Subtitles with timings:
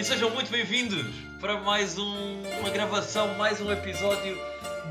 [0.00, 1.06] e sejam muito bem-vindos
[1.40, 4.34] para mais um- uma gravação, mais um episódio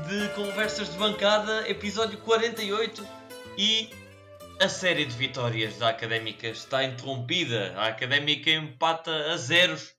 [0.08, 3.06] de Conversas de Bancada, episódio 48
[3.58, 3.90] e
[4.60, 7.74] a série de vitórias da Académica está interrompida.
[7.76, 9.92] A Académica empata a zeros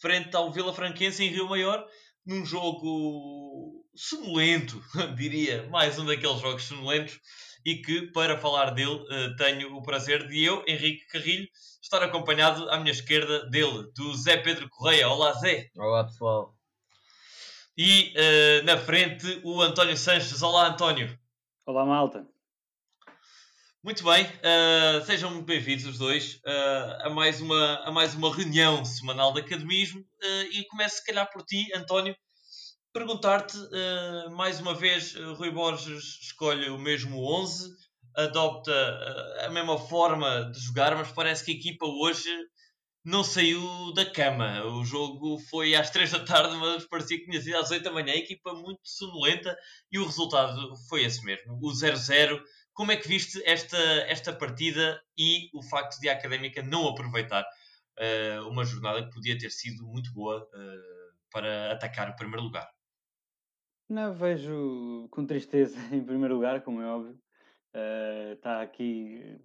[0.00, 1.84] frente ao Vila Franquense em Rio Maior
[2.26, 4.82] num jogo sonolento,
[5.16, 7.18] diria, mais um daqueles jogos sonolentos
[7.68, 11.46] e que, para falar dele, eh, tenho o prazer de eu, Henrique Carrilho,
[11.82, 15.06] estar acompanhado à minha esquerda dele, do Zé Pedro Correia.
[15.06, 15.68] Olá, Zé.
[15.76, 16.56] Olá pessoal.
[17.76, 20.40] E eh, na frente, o António Sanches.
[20.40, 21.14] Olá, António.
[21.66, 22.26] Olá, malta.
[23.84, 28.34] Muito bem, eh, sejam muito bem-vindos os dois eh, a, mais uma, a mais uma
[28.34, 30.02] reunião semanal de academismo.
[30.52, 32.16] e começo, se calhar, por ti, António,
[32.92, 37.70] perguntar-te eh, mais uma vez: eh, Rui Borges escolhe o mesmo 11,
[38.16, 42.30] adopta eh, a mesma forma de jogar, mas parece que a equipa hoje
[43.04, 44.64] não saiu da cama.
[44.66, 47.92] O jogo foi às 3 da tarde, mas parecia que tinha sido às 8 da
[47.92, 48.12] manhã.
[48.12, 49.56] A equipa muito sonolenta
[49.90, 52.40] e o resultado foi esse mesmo: o 0-0.
[52.74, 53.76] Como é que viste esta,
[54.06, 57.44] esta partida e o facto de a Académica não aproveitar
[57.98, 62.68] eh, uma jornada que podia ter sido muito boa eh, para atacar o primeiro lugar?
[63.88, 67.18] Não, vejo com tristeza, em primeiro lugar, como é óbvio.
[68.34, 69.38] Está aqui,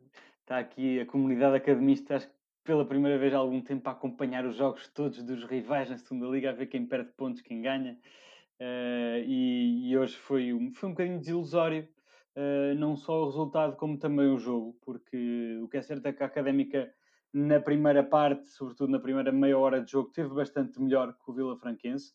[0.45, 4.45] tá aqui a comunidade academista, acho que pela primeira vez há algum tempo, a acompanhar
[4.45, 7.99] os jogos todos dos rivais na segunda Liga, a ver quem perde pontos, quem ganha.
[8.59, 11.87] Eh, e, e hoje foi, um- foi um bocadinho desilusório,
[12.35, 16.13] eh, não só o resultado, como também o jogo, porque o que é certo é
[16.13, 16.93] que a Académica,
[17.33, 21.33] na primeira parte, sobretudo na primeira meia hora de jogo, teve bastante melhor que o
[21.33, 22.13] Vila Franquense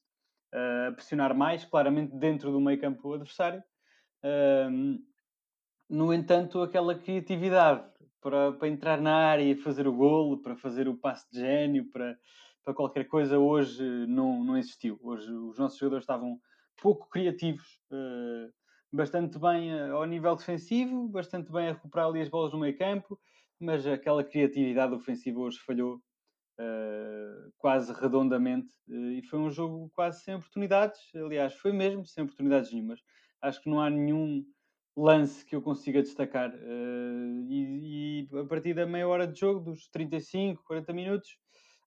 [0.53, 3.63] a pressionar mais, claramente dentro do meio campo adversário.
[5.89, 7.83] No entanto, aquela criatividade
[8.21, 11.91] para, para entrar na área e fazer o golo, para fazer o passe de gênio,
[11.91, 12.19] para,
[12.65, 14.99] para qualquer coisa, hoje não, não existiu.
[15.03, 16.39] Hoje os nossos jogadores estavam
[16.81, 18.51] pouco criativos, eh,
[18.93, 22.77] bastante bem eh, ao nível defensivo, bastante bem a recuperar ali as bolas no meio
[22.77, 23.19] campo,
[23.61, 25.97] mas aquela criatividade ofensiva hoje falhou
[26.61, 31.01] uh, quase redondamente uh, e foi um jogo quase sem oportunidades.
[31.15, 33.01] Aliás, foi mesmo sem oportunidades nenhumas.
[33.43, 34.45] Acho que não há nenhum
[34.97, 36.51] lance que eu consiga destacar.
[36.55, 41.39] Uh, e, e, a partir da meia hora de jogo, dos 35, 40 minutos,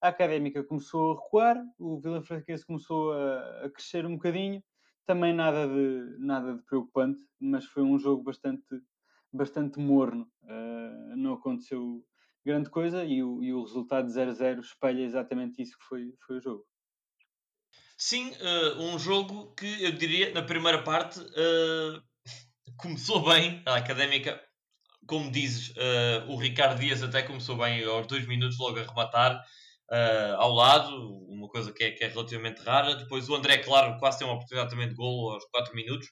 [0.02, 4.64] a académica começou a recuar, o Vila Franquense começou a, a, crescer um bocadinho.
[5.06, 8.64] Também nada de, nada de preocupante, mas foi um jogo bastante,
[9.32, 10.28] bastante morno.
[10.44, 12.04] Uh, não aconteceu
[12.46, 16.38] grande coisa e o, e o resultado de 0-0 espelha exatamente isso que foi, foi
[16.38, 16.66] o jogo.
[17.98, 22.02] Sim, uh, um jogo que eu diria, na primeira parte, uh,
[22.76, 24.42] começou bem, a Académica,
[25.06, 29.46] como dizes, uh, o Ricardo Dias até começou bem aos dois minutos logo a rematar
[30.38, 32.96] ao lado, uma coisa que é, que é, relativamente rara.
[32.96, 36.08] Depois o André, claro, quase tem uma oportunidade também de golo aos 4 minutos.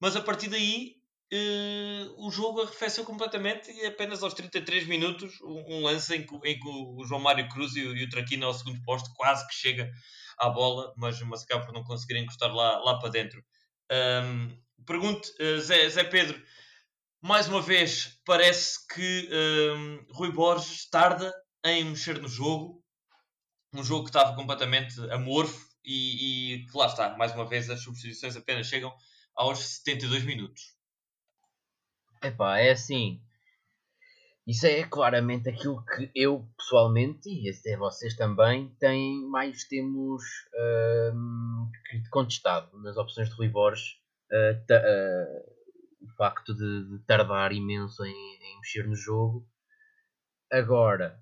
[0.00, 1.01] Mas a partir daí
[1.34, 6.34] Uh, o jogo arrefeceu completamente e apenas aos 33 minutos um, um lance em que,
[6.44, 9.48] em que, o João Mário Cruz e o, e o Traquina ao segundo posto quase
[9.48, 9.90] que chega
[10.36, 13.42] à bola, mas, mas acaba por não conseguir encostar lá, lá para dentro.
[13.90, 16.38] Um, pergunto, uh, Zé, Zé, Pedro,
[17.22, 21.32] mais uma vez parece que um, Rui Borges tarda
[21.64, 22.84] em mexer no jogo,
[23.72, 27.82] um jogo que estava completamente amorfo e, e que lá está, mais uma vez as
[27.82, 28.92] substituições apenas chegam
[29.34, 30.81] aos 72 minutos.
[32.22, 33.20] Epá, é assim.
[34.46, 40.22] Isso é claramente aquilo que eu pessoalmente, e até vocês também, têm, mais temos
[41.14, 41.70] hum,
[42.10, 44.00] contestado nas opções de Rui Borges.
[44.30, 45.52] Uh, ta, uh,
[46.04, 49.46] o facto de, de, tardar imenso em, em, mexer no jogo.
[50.50, 51.20] Agora,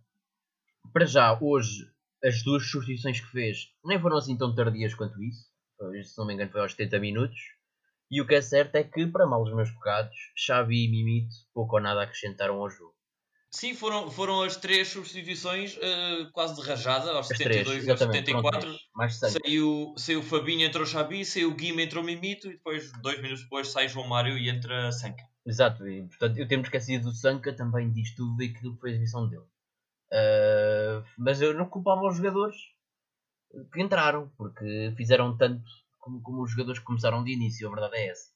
[0.92, 1.90] para já, hoje,
[2.24, 5.50] as duas substituições que fez nem foram assim tão tardias quanto isso.
[6.04, 7.40] Se não me engano, foi aos 70 minutos.
[8.10, 11.34] E o que é certo é que, para mal dos meus bocados, Xavi e Mimito
[11.54, 12.94] pouco ou nada acrescentaram ao jogo.
[13.52, 17.98] Sim, foram, foram as três substituições uh, quase de rajada, aos as 72 e aos
[17.98, 18.60] 74.
[18.60, 22.46] Pronto, mais saiu, saiu o Fabinho, entrou o Xavi, saiu o Guima, entrou o Mimito
[22.48, 25.24] e depois, dois minutos depois, sai João Mário e entra Sanca.
[25.44, 28.92] Exato, e portanto eu tenho esquecido do Sanca, também diz tudo aquilo que foi a
[28.92, 29.42] exibição dele.
[30.12, 32.56] Uh, mas eu não culpava os jogadores
[33.72, 35.64] que entraram, porque fizeram tanto
[36.00, 38.30] como, como os jogadores começaram de início, a verdade é essa.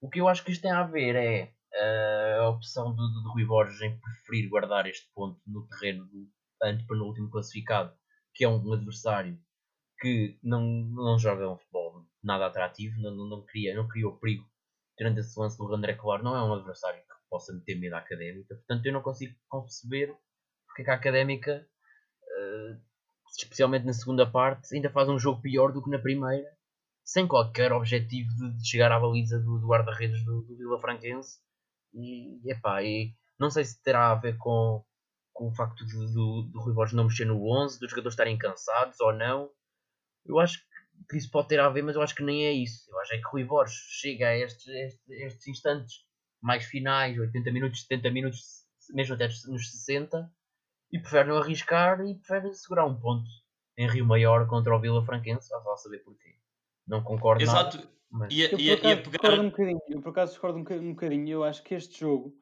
[0.00, 3.32] O que eu acho que isto tem a ver é uh, a opção do, do
[3.32, 6.28] Rui Borges em preferir guardar este ponto no terreno do
[6.62, 7.94] antepenúltimo classificado,
[8.34, 9.38] que é um adversário
[10.00, 14.44] que não, não joga um futebol nada atrativo, não, não, não, cria, não criou perigo.
[14.96, 17.98] Tirando esse lance do André Claro, não é um adversário que possa meter medo à
[17.98, 20.14] académica, portanto eu não consigo conceber
[20.66, 21.66] porque é que a académica
[22.22, 22.80] uh,
[23.42, 26.48] especialmente na segunda parte, ainda faz um jogo pior do que na primeira,
[27.04, 31.38] sem qualquer objetivo de chegar à baliza do, do guarda-redes do, do Vila Franquense.
[31.92, 34.82] E, epá, e não sei se terá a ver com,
[35.32, 38.38] com o facto de, do, do Rui Borges não mexer no 11, dos jogadores estarem
[38.38, 39.50] cansados ou não.
[40.24, 40.58] Eu acho
[41.08, 42.90] que isso pode ter a ver, mas eu acho que nem é isso.
[42.90, 46.06] Eu acho é que Rui Borges chega a estes, estes, estes instantes
[46.40, 48.40] mais finais, 80 minutos, 70 minutos,
[48.90, 50.30] mesmo até nos 60,
[50.92, 53.28] e prefere não arriscar e prefere segurar um ponto
[53.76, 56.36] em Rio Maior contra o Vila Franquense, vá saber porquê.
[56.86, 57.78] Não concordo Exato.
[57.78, 57.90] nada.
[58.10, 58.32] Mas...
[58.38, 59.40] eu, por acaso, pegar...
[59.40, 61.28] um bocadinho, eu por acaso discordo um bocadinho.
[61.28, 62.36] Eu acho que este jogo,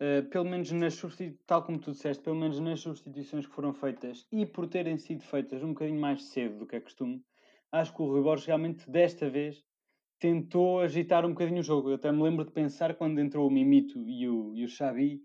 [0.00, 1.00] uh, pelo menos nas
[1.46, 5.22] tal como tu disseste, pelo menos nas substituições que foram feitas e por terem sido
[5.22, 7.22] feitas um bocadinho mais cedo do que é costume,
[7.70, 9.62] acho que o Rui Borges realmente desta vez
[10.18, 11.90] tentou agitar um bocadinho o jogo.
[11.90, 15.22] Eu até me lembro de pensar quando entrou o Mimito e o, e o Xavi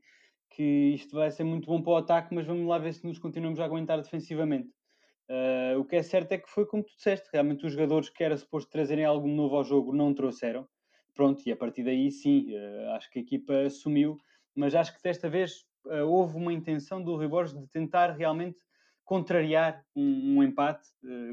[0.55, 3.17] que isto vai ser muito bom para o ataque, mas vamos lá ver se nos
[3.17, 4.69] continuamos a aguentar defensivamente.
[5.33, 8.23] Uh, o que é certo é que foi como tu disseste, realmente os jogadores que
[8.23, 10.69] era suposto trazerem algo novo ao jogo não trouxeram.
[11.15, 14.19] Pronto, e a partir daí sim, uh, acho que a equipa assumiu,
[14.55, 18.61] mas acho que desta vez uh, houve uma intenção do Rui de tentar realmente
[19.03, 20.87] contrariar um, um empate,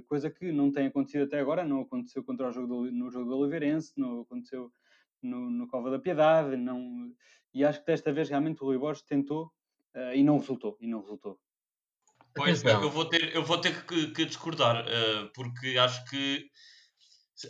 [0.09, 3.31] coisa que não tem acontecido até agora, não aconteceu contra o jogo do, no jogo
[3.31, 4.73] do Oliveirense, não aconteceu
[5.23, 7.13] no, no Cova da Piedade, não,
[7.55, 9.53] e acho que desta vez realmente o Rui tentou
[10.15, 11.39] e não resultou, e não resultou.
[12.35, 16.47] Pois, eu vou ter, eu vou ter que, que discordar, uh, porque acho que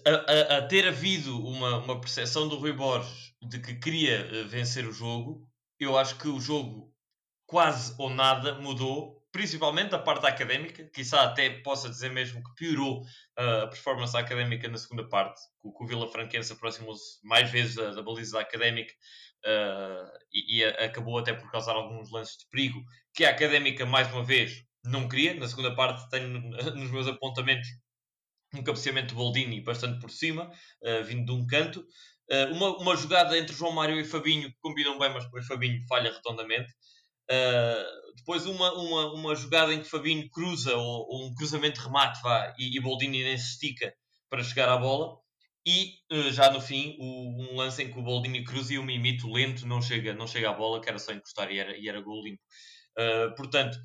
[0.07, 4.49] a, a, a, ter havido uma, uma percepção do Rui Borges de que queria uh,
[4.49, 5.47] vencer o jogo,
[5.79, 6.93] eu acho que o jogo
[7.47, 13.01] quase ou nada mudou, principalmente a parte académica, quizá até possa dizer mesmo que piorou
[13.01, 17.91] uh, a performance académica na segunda parte, que, o Vila Franquense aproximou-se mais vezes da,
[17.91, 18.93] da baliza académica
[20.31, 22.85] e, e acabou até por causar alguns lances de perigo,
[23.15, 25.35] que a académica, mais uma vez, não queria.
[25.35, 26.41] Na segunda parte tenho
[26.75, 27.69] nos meus apontamentos
[28.55, 30.51] um cabeceamento de Boldini bastante por cima,
[30.83, 31.87] uh, vindo de um canto.
[32.31, 35.81] Uh, uma, uma jogada entre João Mário e Fabinho que combinam bem, mas depois Fabinho
[35.89, 36.71] falha redondamente.
[37.31, 41.87] Uh, depois uma, uma, uma jogada em que Fabinho cruza, ou, ou um cruzamento de
[41.87, 43.95] remate, vá, e, e Boldini nem se estica
[44.29, 45.19] para chegar à bola.
[45.67, 45.99] E
[46.33, 49.67] já no fim, o, um lance em que o Boldini cruza e o Mimito lento
[49.67, 52.25] não chega, não chega à bola, que era só encostar e era, e era gol
[52.25, 52.43] limpo.
[53.37, 53.79] portanto,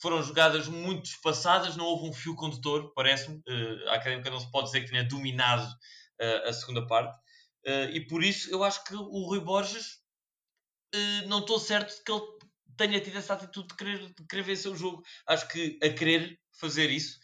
[0.00, 3.36] foram jogadas muito espaçadas, não houve um fio condutor, parece-me.
[3.36, 7.14] Uh, a Académica não se pode dizer que tenha dominado uh, a segunda parte.
[7.66, 10.00] Uh, e por isso eu acho que o Rui Borges
[11.28, 12.24] não estou certo de que ele
[12.76, 15.04] tenha tido essa atitude de querer, de querer vencer o jogo.
[15.24, 17.16] Acho que a querer fazer isso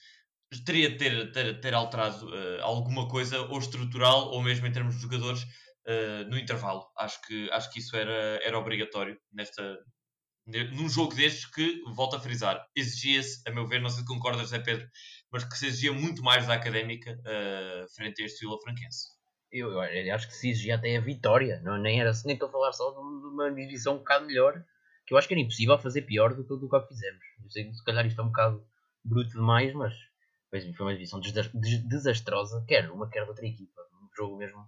[0.64, 2.30] teria de ter, ter, ter alterado
[2.62, 5.44] alguma coisa, ou estrutural, ou mesmo em termos de jogadores,
[6.28, 6.86] no intervalo.
[6.96, 9.76] Acho que, acho que isso era, era obrigatório nesta,
[10.46, 14.48] num jogo destes que, volto a frisar, exigia-se, a meu ver, não sei se concordas,
[14.48, 14.88] Zé Pedro,
[15.30, 19.08] mas que se exigia muito mais da académica uh, frente a este Vila Franquense.
[19.50, 22.52] Eu, eu, acho que se exigia até a vitória, não, nem era nem estou a
[22.52, 24.62] falar só de uma divisão um bocado melhor,
[25.06, 27.24] que eu acho que era impossível fazer pior do que, do que fizemos.
[27.42, 28.64] Eu sei que se calhar isto é um bocado
[29.04, 29.94] bruto demais, mas
[30.50, 33.80] foi uma divisão desastrosa, quer uma, quer outra equipa.
[34.02, 34.66] Um jogo mesmo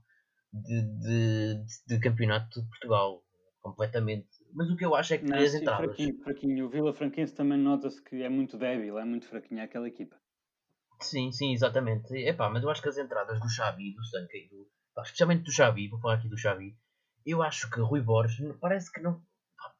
[0.52, 3.22] de, de, de campeonato de Portugal,
[3.60, 5.86] completamente mas o que eu acho é que não, as sim, entradas.
[5.86, 6.66] Fraquinho, fraquinho.
[6.66, 10.16] O Vila Franquense também nota-se que é muito débil, é muito fraquinha aquela equipa.
[11.00, 12.12] Sim, sim, exatamente.
[12.14, 14.68] Epá, mas eu acho que as entradas do Xavi, do Sanca e do.
[14.94, 16.76] Pá, especialmente do Xavi, vou falar aqui do Xavi.
[17.24, 19.22] Eu acho que Rui Borges parece que não.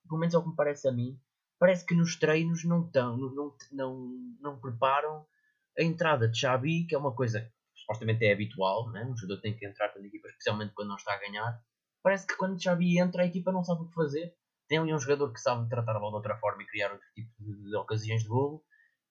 [0.07, 1.19] Pelo menos é o que me parece a mim.
[1.59, 4.09] Parece que nos treinos não estão, não, não, não,
[4.41, 5.27] não preparam
[5.77, 9.05] a entrada de Xavi, que é uma coisa que supostamente é habitual, né?
[9.05, 11.61] um jogador tem que entrar com a equipa, especialmente quando não está a ganhar.
[12.03, 14.35] Parece que quando Xavi entra, a equipa não sabe o que fazer.
[14.69, 17.07] Tem ali um jogador que sabe tratar a bola de outra forma e criar outro
[17.15, 18.63] tipo de, de ocasiões de golo.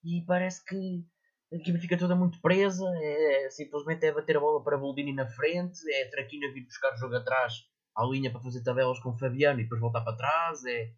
[0.04, 1.06] E parece que
[1.52, 5.28] a equipa fica toda muito presa, é, simplesmente é bater a bola para Boldini na
[5.28, 7.54] frente, é Traquina vir buscar o jogo atrás
[7.96, 10.92] à linha para fazer tabelas com o Fabiano e depois voltar para trás, é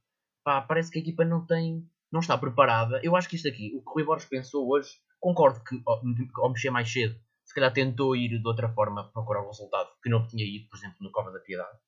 [0.44, 3.00] pá, parece que a equipa não tem, não está preparada.
[3.04, 6.50] Eu acho que isto aqui, o que o Rui Borges pensou hoje, concordo que ao
[6.50, 7.20] mexer mais cedo,
[7.50, 10.78] se calhar tentou ir de outra forma procurar o resultado que não tinha ido, por
[10.78, 11.80] exemplo, no Cova da Piedade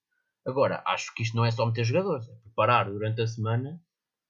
[0.45, 3.79] Agora, acho que isto não é só meter jogadores, é preparar durante a semana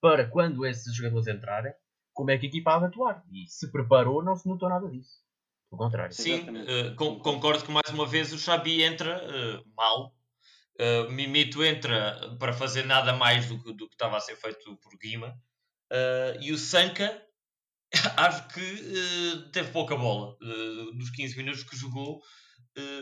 [0.02, 1.74] para quando esses jogadores entrarem,
[2.14, 3.24] como é que a equipa há de atuar.
[3.32, 5.22] E se preparou, não se notou nada disso.
[5.72, 6.14] Ao contrário.
[6.14, 10.14] Sim, uh, concordo que mais uma vez o Xabi entra uh, mal.
[10.78, 14.76] Uh, Mimito entra para fazer nada mais do que, do que estava a ser feito
[14.78, 15.34] por Guima.
[16.42, 17.26] e o Sanka,
[18.18, 20.36] acho que teve pouca bola.
[20.94, 22.22] nos 15 minutos que jogou,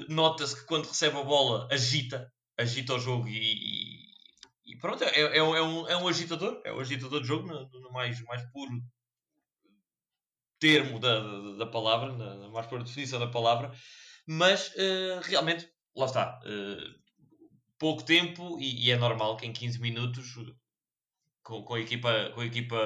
[0.08, 5.10] nota-se que quando recebe a bola agita agita o jogo e, e, e pronto, é,
[5.10, 8.44] é, é, um, é um agitador, é um agitador de jogo no, no mais, mais
[8.52, 8.82] puro
[10.60, 11.20] termo da,
[11.58, 13.72] da, palavra, na, mais por definição da palavra,
[14.28, 17.00] mas uh, realmente, lá está, uh,
[17.78, 20.36] pouco tempo e, e, é normal que em 15 minutos,
[21.50, 22.78] com, com, a, equipa, com a equipa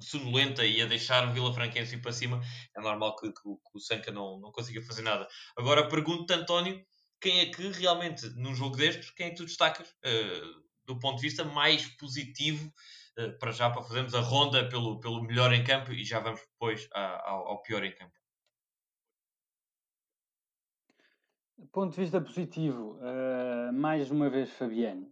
[0.00, 2.40] sonolenta e a deixar o Vila Franquense ir para cima,
[2.76, 5.28] é normal que, que, que o Sanca não, não consiga fazer nada.
[5.56, 6.84] Agora pergunto-te, António,
[7.20, 11.16] quem é que realmente, num jogo destes, quem é que tu destacas uh, do ponto
[11.16, 12.72] de vista mais positivo
[13.18, 16.40] uh, para já, para fazermos a ronda pelo, pelo melhor em campo e já vamos
[16.40, 18.12] depois ao, ao pior em campo?
[21.70, 25.08] Ponto de vista positivo, uh, mais uma vez Fabiano,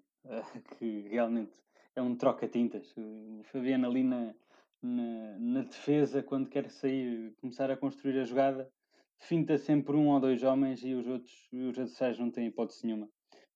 [0.76, 1.52] que realmente
[1.94, 2.94] é um troca-tintas.
[2.96, 4.34] O Fabiano ali na,
[4.82, 8.70] na, na, defesa, quando quer sair, começar a construir a jogada,
[9.18, 13.08] finta sempre um ou dois homens e os outros, os adversários não têm hipótese nenhuma.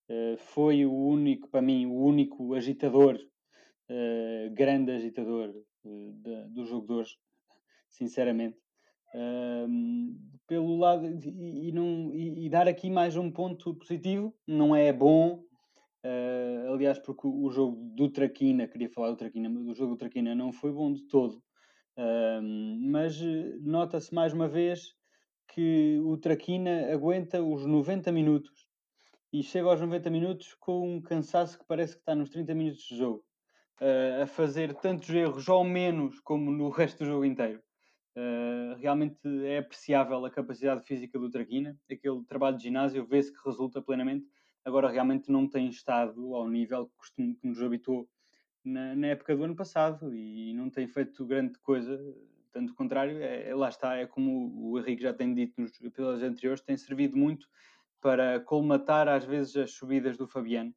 [0.08, 5.48] Uh, foi o único, para mim, o único agitador, uh, grande agitador
[5.84, 7.16] uh, de, dos jogadores,
[7.88, 8.58] sinceramente.
[10.46, 14.92] pelo lado, e, e não, e, e, dar aqui mais um ponto positivo, não é
[14.92, 15.43] bom,
[16.73, 20.34] aliás, porque o, jogo do Traquina, queria falar do Traquina, mas o jogo do Traquina
[20.34, 21.42] não foi bom de todo.
[22.90, 23.20] mas
[23.62, 24.94] nota-se mais uma vez
[25.49, 28.66] que o Traquina aguenta os 90 minutos
[29.34, 32.84] e chega aos 90 minutos com um cansaço que parece que está nos 30 minutos
[32.84, 33.25] de jogo,
[33.80, 37.61] uh, a fazer tantos erros ou menos como no resto do jogo inteiro.
[38.16, 43.40] Uh, realmente é apreciável a capacidade física do Traquina, aquele trabalho de ginásio vê-se que
[43.44, 44.25] resulta plenamente.
[44.64, 48.09] Agora, realmente não tem estado ao nível que, costume, que nos habituou
[48.64, 52.00] na, na, época do ano passado e não tem feito grande coisa.
[52.50, 55.78] Tanto o contrário, é, é, lá está, é como o Henrique já tem dito nos
[55.83, 57.47] episódios anteriores, tem servido muito
[58.00, 60.75] para colmatar às vezes as subidas do Fabiano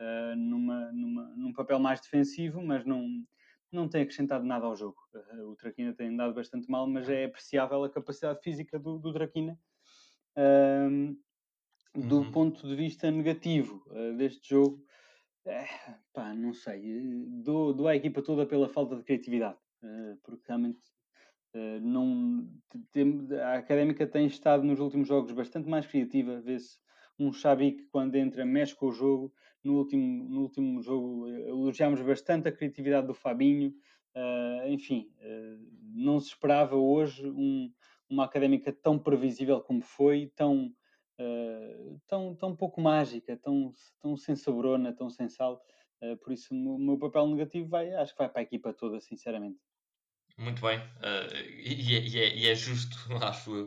[0.00, 3.24] uh, numa, numa, num papel mais defensivo, mas não,
[3.70, 4.96] não tem acrescentado nada ao jogo.
[5.14, 9.12] Uh, o Traquina tem andado bastante mal, mas é apreciável a capacidade física do, do
[9.12, 9.58] Traquina.
[10.36, 11.16] Uh,
[11.94, 12.30] do uhum.
[12.30, 13.82] ponto de vista negativo
[14.16, 14.84] deste jogo,
[16.12, 16.80] pá, não sei,
[17.42, 19.58] dou, dou à equipa toda pela falta de criatividade,
[20.22, 20.80] porque realmente
[21.54, 22.46] eh, não,
[22.92, 26.40] tem, a Académica tem estado nos últimos jogos bastante mais criativa.
[26.40, 26.78] Vê-se
[27.18, 29.32] um Xabi que, quando entra, mexe com o jogo.
[29.64, 33.72] No último, no último jogo, eh, elogiámos bastante a criatividade do Fabinho.
[34.14, 35.58] Uh, enfim, uh,
[35.94, 37.70] não se esperava hoje um,
[38.10, 40.72] uma Académica tão previsível como foi, tão,
[41.18, 45.62] uh, tão, tão pouco mágica, tão, tão sem saborona, tão sem sal.
[46.22, 49.58] por isso, o meu papel negativo vai, acho que vai para a equipa toda, sinceramente.
[50.38, 50.78] Muito bem.
[50.78, 53.66] Uh, e, é, e, é, e, é, justo, acho eu,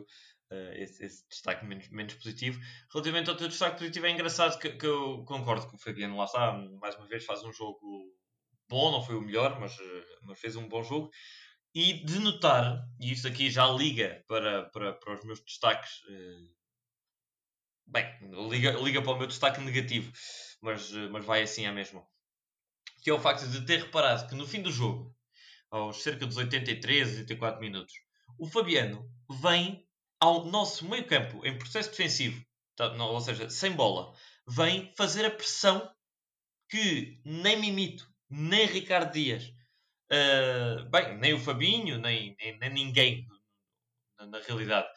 [0.50, 2.58] uh, esse, esse, destaque menos, menos, positivo.
[2.90, 6.24] Relativamente ao teu destaque positivo, é engraçado que, que, eu concordo com o Fabiano lá
[6.24, 6.52] está.
[6.80, 7.78] Mais uma vez faz um jogo
[8.70, 11.10] bom, não foi o melhor, mas, uh, mas fez um bom jogo.
[11.74, 16.02] E de notar, e isto aqui já liga para, para, para os meus destaques.
[17.92, 18.06] Bem,
[18.48, 20.10] liga, liga para o meu destaque negativo,
[20.62, 22.02] mas, mas vai assim à mesma.
[23.02, 25.14] Que é o facto de ter reparado que no fim do jogo,
[25.70, 27.92] aos cerca dos 83, 84 minutos.
[28.38, 29.06] O Fabiano
[29.42, 29.86] vem
[30.18, 32.42] ao nosso meio campo, em processo defensivo,
[32.76, 34.16] tá, ou seja, sem bola,
[34.48, 35.94] vem fazer a pressão
[36.70, 39.52] que nem Mimito, nem Ricardo Dias,
[40.10, 43.28] uh, bem, nem o Fabinho, nem, nem, nem ninguém,
[44.18, 44.88] na, na, realidade,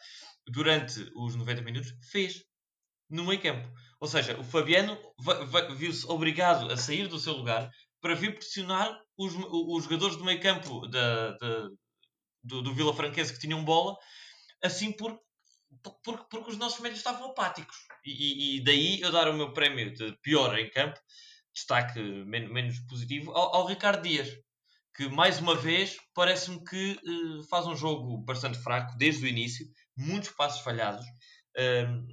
[0.46, 2.42] durante os 90 minutos, fez
[3.08, 3.68] no meio campo.
[4.00, 4.98] Ou seja, o Fabiano
[5.76, 7.70] viu-se obrigado a sair do seu lugar
[8.00, 11.68] para vir pressionar os, os jogadores do meio campo da, da,
[12.42, 13.96] do, do Vila Franquense que tinham bola,
[14.62, 15.18] assim por,
[16.04, 17.76] por, porque os nossos médios estavam apáticos.
[18.04, 20.98] E, e, daí eu dar o meu prémio de pior em campo,
[21.54, 24.28] destaque men menos positivo, ao, ao, Ricardo Dias,
[24.94, 29.66] que mais uma vez parece-me que uh, faz um jogo bastante fraco desde o início,
[29.96, 31.04] muitos passos falhados.
[31.56, 32.06] Uh,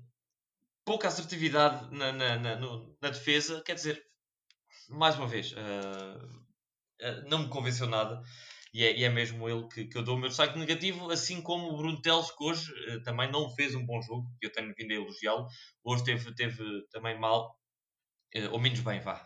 [0.85, 2.55] pouca assertividade na, na, na,
[3.01, 4.03] na defesa, quer dizer,
[4.89, 8.21] mais uma vez, uh, uh, não me convenceu nada.
[8.73, 11.41] E é, e é mesmo ele que, que, eu dou o meu destaque negativo, assim
[11.41, 14.51] como o Bruno Teles, que hoje uh, também não fez um bom jogo, e eu
[14.51, 15.47] tenho vindo a elogiá-lo.
[15.83, 17.55] Hoje teve, teve também mal,
[18.51, 19.23] ou menos bem, vá,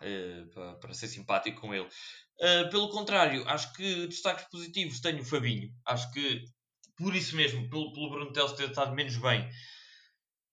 [0.53, 1.87] para, para, ser simpático com ele.
[2.69, 5.71] pelo contrário, acho que destaques positivos tenho o Fabinho.
[5.85, 6.43] Acho que,
[6.97, 9.49] por isso mesmo, pelo, pelo Bruno Teles ter estado menos bem,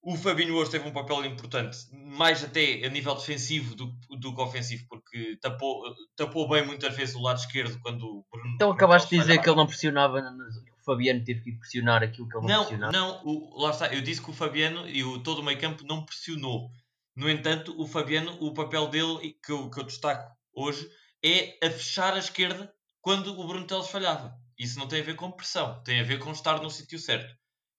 [0.05, 3.87] o Fabinho hoje teve um papel importante, mais até a nível defensivo do,
[4.19, 5.83] do que ofensivo, porque tapou,
[6.15, 8.55] tapou bem muitas vezes o lado esquerdo quando o Bruno.
[8.55, 12.37] Então acabaste de dizer que ele não pressionava, o Fabiano teve que pressionar aquilo que
[12.37, 12.93] ele não, não pressionava.
[12.93, 15.83] Não, o, lá está, eu disse que o Fabiano e o, todo o meio campo
[15.87, 16.71] não pressionou.
[17.17, 20.87] No entanto, o Fabiano, o papel dele, que eu, que eu destaco hoje,
[21.25, 22.71] é a fechar a esquerda
[23.01, 24.37] quando o Bruno Teles falhava.
[24.59, 27.35] Isso não tem a ver com pressão, tem a ver com estar no sítio certo.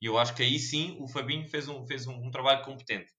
[0.06, 3.12] E eu acho que aí sim o Fabinho fez um, fez um, um trabalho competente.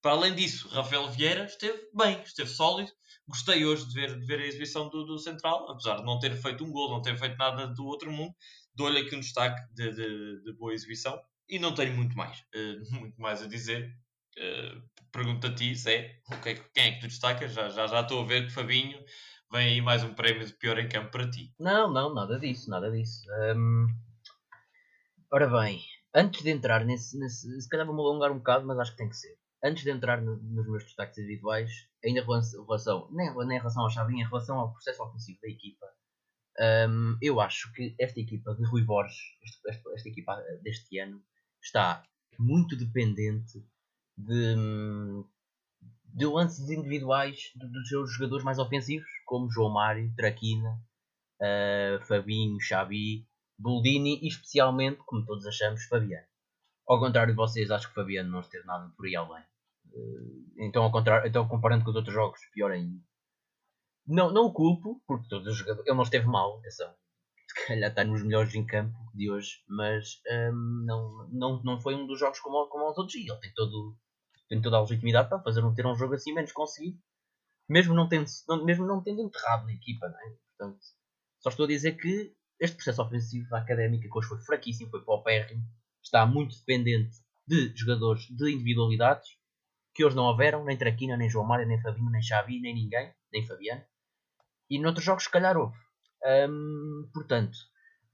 [0.00, 2.92] Para além disso, Rafael Vieira esteve bem, esteve sólido.
[3.26, 6.32] Gostei hoje de ver, de ver a exibição do, do Central, apesar de não ter
[6.36, 8.32] feito um gol, não ter feito nada do outro mundo.
[8.72, 12.94] Dou-lhe aqui um destaque de, de, de, boa exibição e não tenho muito mais, uh,
[12.96, 13.92] muito mais a dizer.
[14.38, 17.52] Uh, pergunto a ti, Zé, okay, quem é que tu destacas?
[17.52, 19.04] Já, já, já estou a ver que Fabinho
[19.50, 21.52] vem aí mais um prémio de pior em campo para ti.
[21.58, 23.26] Não, não, nada disso, nada disso.
[23.56, 23.88] Um...
[25.32, 25.80] Ora bem,
[26.14, 27.60] antes de entrar nesse, nesse.
[27.60, 30.20] Se calhar vou-me alongar um bocado, mas acho que tem que ser antes de entrar
[30.20, 31.70] no, nos meus destaques individuais,
[32.04, 35.48] ainda em relação, nem, nem em relação ao Xavi, em relação ao processo ofensivo da
[35.48, 35.86] equipa,
[36.88, 39.18] um, eu acho que esta equipa de Rui Borges,
[39.64, 41.22] esta, esta, equipa deste ano,
[41.62, 42.02] está
[42.38, 43.64] muito dependente
[44.16, 44.56] de,
[46.06, 50.82] de lances individuais dos seus jogadores mais ofensivos, como João Mário, Traquina,
[51.40, 53.26] uh, Fabinho, Xavi,
[53.60, 56.26] Boldini e especialmente, como todos achamos, Fabiano.
[56.88, 59.44] Ao contrário de vocês, acho que Fabiano não esteve nada por aí além.
[59.92, 62.98] Eh, então, ao contrário, então, comparando com os outros jogos, pior ainda.
[64.06, 66.92] Não, não o culpo, porque todos os jogadores, ele não esteve mal, atenção.
[67.48, 71.94] Se calhar está nos melhores em campo de hoje, mas ehm, não, não, não foi
[71.94, 73.14] um dos jogos como, como os outros.
[73.16, 73.96] E ele tem, todo,
[74.48, 76.98] tem toda a legitimidade para fazer um, ter um jogo assim menos conseguido,
[77.68, 78.26] mesmo não tendo,
[78.64, 80.08] mesmo não tendo enterrado na equipa.
[80.08, 80.36] Não é?
[80.56, 80.80] Portanto,
[81.40, 85.02] só estou a dizer que este processo ofensivo da académica, que hoje foi fraquíssimo, foi
[85.02, 85.64] para o pérrimo,
[86.02, 89.28] está muito dependente de jogadores de individualidades
[89.94, 93.12] que hoje não houveram, nem Traquina, nem João Mário, nem Fabinho, nem Xavi, nem ninguém,
[93.32, 93.82] nem Fabiano.
[94.68, 95.76] E noutros jogos, se calhar, houve.
[96.24, 97.58] Um, portanto,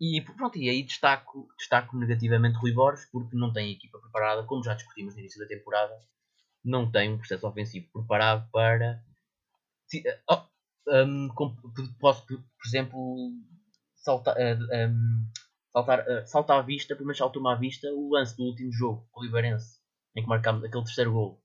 [0.01, 4.63] e pronto, e aí destaco, destaco negativamente Rui Borges, porque não tem equipa preparada, como
[4.63, 5.95] já discutimos no início da temporada,
[6.65, 9.03] não tem um processo ofensivo preparado para.
[10.31, 10.43] Oh,
[10.89, 11.29] um,
[11.99, 13.31] posso, por exemplo,
[14.07, 15.27] saltar, uh, um,
[15.73, 19.25] saltar, uh, saltar à vista, primeiro saltou-me à vista o lance do último jogo, o
[19.25, 19.81] Liberense,
[20.15, 21.43] em que marcámos aquele terceiro gol.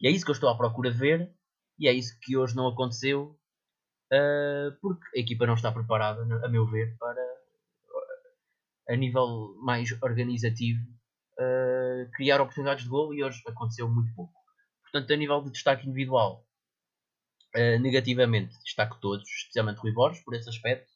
[0.00, 1.34] E é isso que eu estou à procura de ver.
[1.78, 3.36] E é isso que hoje não aconteceu.
[4.12, 7.36] Uh, porque a equipa não está preparada, a meu ver, para
[8.88, 10.80] a nível mais organizativo
[12.14, 14.32] criar oportunidades de gol e hoje aconteceu muito pouco.
[14.84, 16.46] Portanto, a nível de destaque individual,
[17.80, 20.95] negativamente destaco todos, especialmente Rui Borges, por esse aspecto.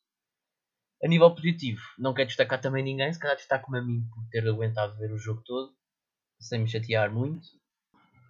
[1.02, 4.46] A nível positivo, não quero destacar também ninguém, se calhar destaco-me a mim por ter
[4.46, 5.72] aguentado ver o jogo todo,
[6.38, 7.46] sem me chatear muito.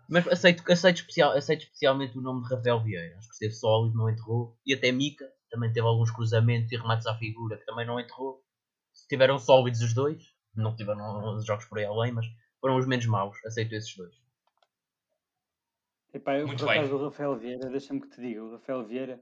[0.09, 3.17] Mas aceito, aceito, especial, aceito especialmente o nome de Rafael Vieira.
[3.17, 4.57] Acho que esteve sólido, não enterrou.
[4.67, 8.43] E até Mica também teve alguns cruzamentos e remates à figura que também não enterrou.
[9.09, 10.23] Tiveram sólidos os dois.
[10.55, 12.27] Não tiveram os jogos por aí além, mas
[12.61, 13.37] foram os menos maus.
[13.45, 14.13] Aceito esses dois.
[16.13, 19.21] Epá, eu, Muito por acaso, o Rafael Vieira, deixa-me que te diga, o Rafael Vieira,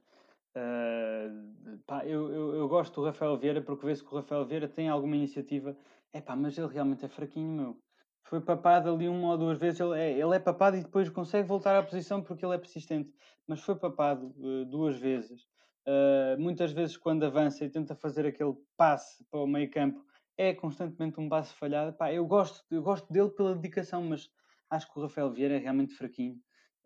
[0.58, 4.68] uh, pá, eu, eu, eu, gosto do Rafael Vieira porque vê-se que o Rafael Vieira
[4.68, 5.76] tem alguma iniciativa,
[6.12, 7.82] epá, mas ele realmente é fraquinho, meu
[8.28, 9.80] foi papado ali uma ou duas vezes.
[9.80, 13.12] Ele é, ele é papado e depois consegue voltar à posição porque ele é persistente.
[13.46, 15.42] Mas foi papado uh, duas vezes.
[15.86, 20.04] Uh, muitas vezes, quando avança e tenta fazer aquele passe para o meio campo,
[20.36, 21.96] é constantemente um passe falhado.
[21.96, 24.30] Pá, eu, gosto, eu gosto dele pela dedicação, mas
[24.68, 26.38] acho que o Rafael Vieira é realmente fraquinho.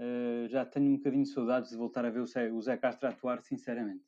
[0.02, 2.76] Uh, já tenho um bocadinho de saudades de voltar a ver o Zé, o Zé
[2.76, 4.02] Castro atuar, sinceramente.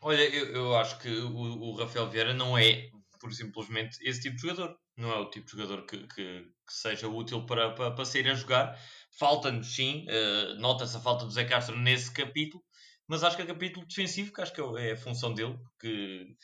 [0.00, 2.88] Olha, eu, eu acho que o, o Rafael Vieira não é,
[3.20, 6.72] por simplesmente, esse tipo de jogador não é o tipo de jogador que, que, que
[6.72, 8.80] seja útil para, para, para sair a jogar.
[9.18, 12.64] Falta-nos, sim, uh, nota-se a falta do Zé Castro nesse capítulo,
[13.06, 16.34] mas acho que é capítulo defensivo, que acho que é a função dele, que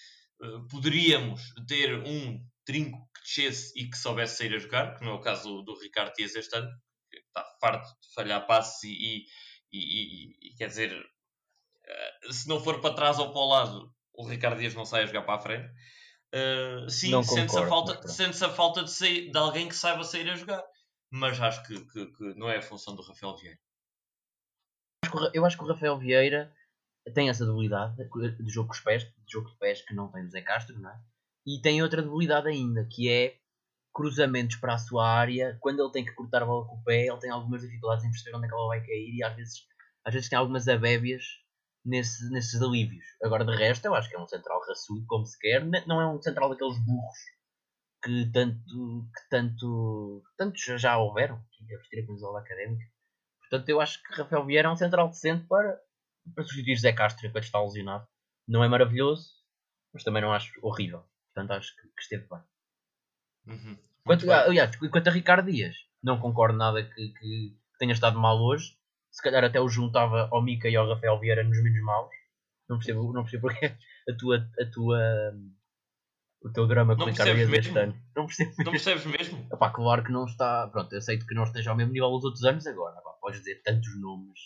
[0.43, 5.13] uh, poderíamos ter um trinco que descesse e que soubesse sair a jogar, que não
[5.13, 6.69] é o caso do, do Ricardo Dias este ano,
[7.21, 9.25] que está farto de falhar passes e,
[9.73, 13.95] e, e, e quer dizer, uh, se não for para trás ou para o lado,
[14.15, 15.73] o Ricardo Dias não sai a jogar para a frente.
[16.35, 20.29] Uh, sim, sente-se a falta, sente a falta de, sair, de alguém que saiba sair
[20.31, 20.65] a jogar.
[21.11, 23.59] Mas acho que, que, que não é a função do Rafael Vieira.
[25.33, 26.53] Eu acho que o Rafael Vieira
[27.13, 30.25] tem essa debilidade de jogo com os pés, de jogo de pés que não tem
[30.25, 30.99] o Zé Castro, não é?
[31.47, 33.39] E tem outra debilidade ainda, que é
[33.95, 35.57] cruzamentos para a sua área.
[35.61, 38.11] Quando ele tem que cortar a bola com o pé, ele tem algumas dificuldades em
[38.11, 39.55] perceber onde é que ela vai cair e às vezes,
[40.05, 41.23] às vezes tem algumas abébias
[41.85, 43.05] nesse, nesses alívios.
[43.23, 45.65] Agora, de resto, eu acho que é um central raçudo, como se quer.
[45.87, 47.19] Não é um central daqueles burros
[48.03, 52.85] que tanto, que tanto, tanto já houveram a vestir a camisola académica.
[53.41, 55.81] Portanto, eu acho que Rafael Vieira é um central decente para,
[56.35, 58.07] para substituir Zé Castro enquanto está lesionado.
[58.47, 59.31] Não é maravilhoso,
[59.93, 61.05] mas também não acho horrível.
[61.33, 62.43] Portanto, acho que, que esteve bem.
[63.47, 63.77] Uhum.
[64.05, 68.77] Quanto, aliás, quanto a Ricardo Dias, não concordo nada que, que tenha estado mal hoje
[69.11, 72.11] se calhar até o juntava ao Mica e ao Rafael Vieira nos menos maus.
[72.69, 74.99] Não percebo, não percebo porque a tua, a tua,
[76.43, 77.79] o teu drama com Não o Ricardo Dias este mesmo?
[77.79, 78.03] ano.
[78.17, 79.47] Não percebo Não percebes mesmo?
[79.53, 80.67] Epá, claro que não está.
[80.69, 82.99] Pronto, aceito que não esteja ao mesmo nível dos outros anos agora.
[82.99, 84.39] Epá, podes dizer tantos nomes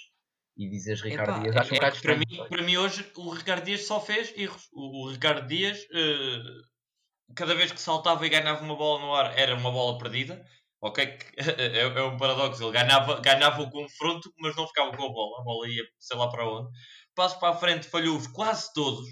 [0.56, 1.56] e dizeres Ricardo Epá, Dias.
[1.56, 4.00] é- Acho um é bocado que para, mim, para mim hoje o Ricardo Dias só
[4.00, 4.68] fez erros.
[4.72, 6.42] O, o Ricardo Dias, eh,
[7.34, 10.44] cada vez que saltava e ganhava uma bola no ar, era uma bola perdida.
[10.80, 11.04] Ok,
[11.36, 12.62] é, é um paradoxo.
[12.62, 15.40] Ele ganhava, ganhava o confronto, mas não ficava com a bola.
[15.40, 16.70] A bola ia sei lá para onde.
[17.14, 19.08] Passo para a frente, falhou-os quase todos.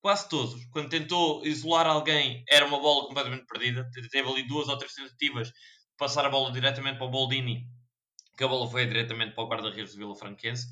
[0.00, 0.64] Quase todos.
[0.72, 3.88] Quando tentou isolar alguém, era uma bola completamente perdida.
[4.10, 5.54] Teve ali duas ou três tentativas de
[5.98, 7.66] passar a bola diretamente para o Boldini,
[8.36, 10.66] que a bola foi diretamente para o guarda-redes do Vila Franquense.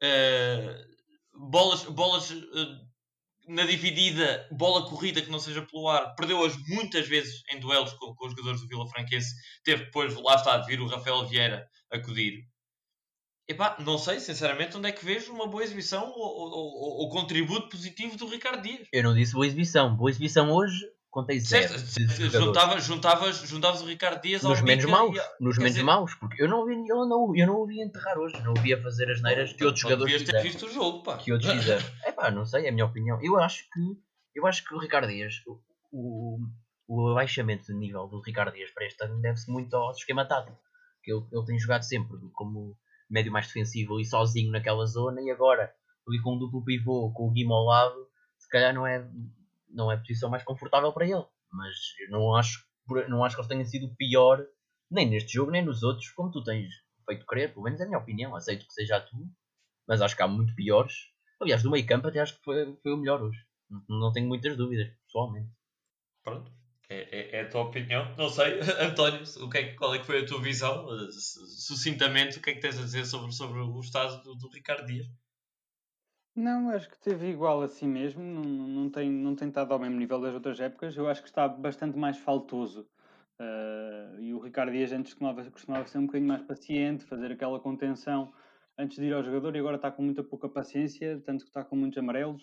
[0.00, 2.91] Uh, bolas, bolas uh,
[3.48, 8.14] na dividida, bola corrida que não seja pelo ar, perdeu-as muitas vezes em duelos com,
[8.14, 9.34] com os jogadores do Vila Franquense.
[9.64, 12.46] Teve depois, lá está, de vir o Rafael Vieira acudir.
[13.48, 17.68] Epá, não sei, sinceramente, onde é que vejo uma boa exibição ou, ou, ou contributo
[17.68, 18.86] positivo do Ricardo Dias.
[18.92, 19.96] Eu não disse boa exibição.
[19.96, 20.80] Boa exibição hoje,
[21.12, 21.78] contei zero.
[21.78, 22.84] Certo, jogadores.
[22.84, 26.42] juntavas, juntavas, o Ricardo Dias Nos menos Mica maus, e nos menos dizer- maus, porque
[26.42, 28.82] eu não, vi, eu, não, eu não o vi enterrar hoje, não o vi a
[28.82, 31.18] fazer as neiras que outros Não jogadores devias ter visto o jogo, pá.
[31.18, 31.84] Que outros fizeram.
[32.02, 33.18] É pá, não sei, é a minha opinião.
[33.22, 33.80] Eu acho que,
[34.34, 35.60] eu acho que o Ricardo Dias, o,
[35.92, 36.38] o,
[36.88, 40.58] o abaixamento de nível do Ricardo Dias para este ano deve-se muito ao esquema tático,
[41.04, 42.74] que ele, ele tem jogado sempre como
[43.10, 45.70] médio mais defensivo ali sozinho naquela zona e agora
[46.08, 49.06] ali com um duplo pivô, com o Guima ao lado, se calhar não é,
[49.72, 51.24] não é a posição mais confortável para ele.
[51.50, 52.64] Mas eu não acho,
[53.08, 54.44] não acho que eles tenham sido pior,
[54.90, 56.68] nem neste jogo, nem nos outros, como tu tens
[57.06, 59.26] feito crer, pelo menos é a minha opinião, aceito que seja a tua,
[59.88, 60.94] mas acho que há muito piores.
[61.40, 63.38] Aliás, do meio campo até acho que foi, foi o melhor hoje.
[63.70, 65.50] Não, não tenho muitas dúvidas, pessoalmente.
[66.24, 66.50] Pronto.
[66.88, 68.14] É, é- é a tua opinião.
[68.16, 70.86] Não sei, António, o que é, qual é que foi a tua visão?
[70.94, 74.34] Eh, su- Sucintamente, o que é que tens a dizer sobre, sobre o estado do,
[74.34, 75.06] do Ricardo Dias?
[76.34, 79.98] Não, acho que teve igual assim mesmo, não, não, tem, não tem estado ao mesmo
[79.98, 80.96] nível das outras épocas.
[80.96, 82.88] Eu acho que está bastante mais faltoso.
[83.38, 87.58] Ah, e o Ricardo Dias antes costumava, costumava ser um bocadinho mais paciente, fazer aquela
[87.58, 88.32] contenção
[88.78, 91.64] antes de ir ao jogador e agora está com muita pouca paciência, tanto que está
[91.64, 92.42] com muitos amarelos.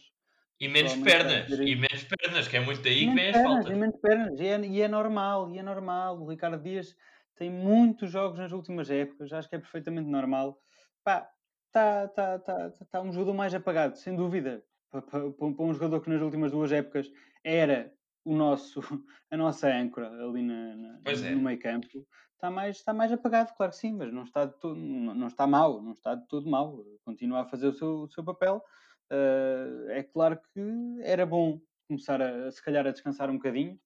[0.60, 1.49] E menos pernas.
[1.49, 3.71] E menos pernas, que é muito daí que vem as faltas.
[3.71, 6.21] e menos pernas, e é, e é normal, e é normal.
[6.21, 6.95] O Ricardo Dias
[7.38, 10.60] tem muitos jogos nas últimas épocas, acho que é perfeitamente normal.
[11.02, 11.30] Pá,
[11.70, 14.64] está tá, tá, tá, tá um jogador mais apagado, sem dúvida.
[14.92, 17.12] Para, para, para um jogador que nas últimas duas épocas
[17.44, 17.94] era
[18.26, 18.82] o nosso,
[19.32, 21.32] a nossa âncora ali na, na- é.
[21.36, 21.88] no meio campo,
[22.34, 25.28] está mais, está mais apagado, claro que sim, mas não está, de todo, não, não
[25.28, 26.84] está mau, não está de todo mau.
[27.06, 28.64] Continua a fazer o seu, o seu papel.
[29.10, 30.62] Ah, é claro que
[31.04, 33.80] era bom começar a, se calhar a descansar um bocadinho,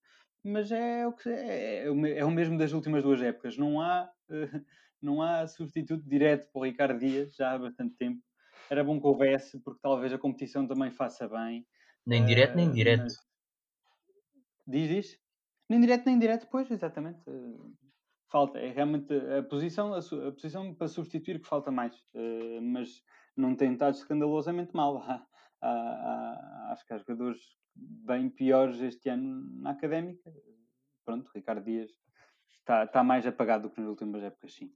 [0.44, 3.58] mas é o, que, é, é o é o mesmo das últimas duas épocas.
[3.58, 4.62] Não há, eh,
[5.02, 8.22] não há substituto direto para o Ricardo Dias, já há bastante tempo.
[8.70, 11.68] Era bom que houvesse, porque talvez a competição também faça bem.
[12.06, 13.04] Nem direto, nem Eh, indireto.
[13.04, 13.18] mas-
[14.66, 15.20] Diz, diz.
[15.70, 17.22] Nem direto, nem direto, pois, exatamente.
[17.30, 17.58] Eh,
[18.32, 21.96] falta, é realmente a posição, a, a posição para substituir que falta mais.
[22.62, 23.04] Mas
[23.36, 24.98] não tem estado escandalosamente mal.
[25.66, 27.40] Há, há- há- acho que há jogadores
[27.76, 30.34] bem piores este ano na académica.
[31.06, 31.92] Pronto, Ricardo Dias
[32.60, 34.72] está, está mais apagado do que nas últimas épocas, sim.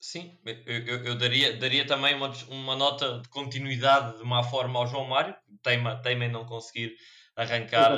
[0.00, 0.54] Sim, eu,
[0.86, 5.06] eu- eu daria, daria também uma, uma nota de continuidade de má forma ao João
[5.08, 6.94] Mário, teima, teima em não conseguir
[7.34, 7.92] arrancar,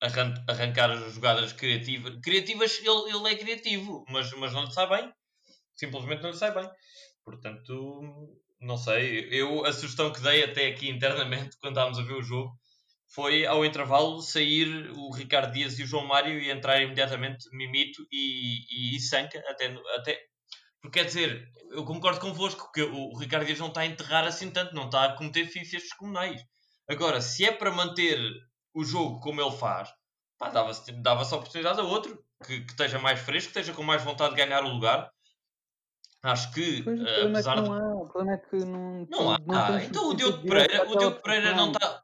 [0.00, 2.18] arran- arrancar as jogadas criativas.
[2.22, 5.12] Criativas, ele, ele é criativo, mas, mas não lhe sai bem.
[5.74, 6.68] Simplesmente não lhe sai bem.
[7.24, 9.28] Portanto, não sei.
[9.32, 12.52] Eu, a sugestão que dei até aqui internamente, quando estávamos a ver o jogo,
[13.10, 18.06] foi ao intervalo sair o Ricardo Dias e o João Mário e entrar imediatamente Mimito
[18.10, 20.18] e, e, e Sanca, até, até,
[20.80, 24.50] porque quer dizer, eu concordo convosco que o, Ricardo Dias não está a enterrar assim
[24.50, 26.42] tanto, não está a cometer fífias descomunais.
[26.88, 28.18] Agora, se é para manter
[28.74, 29.92] o jogo como ele faz,
[30.52, 34.02] dava-se dava-se a oportunidade a outro que, que esteja mais fresco, que esteja com mais
[34.02, 35.10] vontade de ganhar o lugar.
[36.22, 37.68] Acho que, Pois, eh, problema é que apesar de.
[37.68, 37.94] não há.
[37.94, 39.06] O problema é que não.
[39.10, 39.38] Não há.
[39.38, 42.02] não tem então o Diogo Pereira, o Diogo Pereira não está.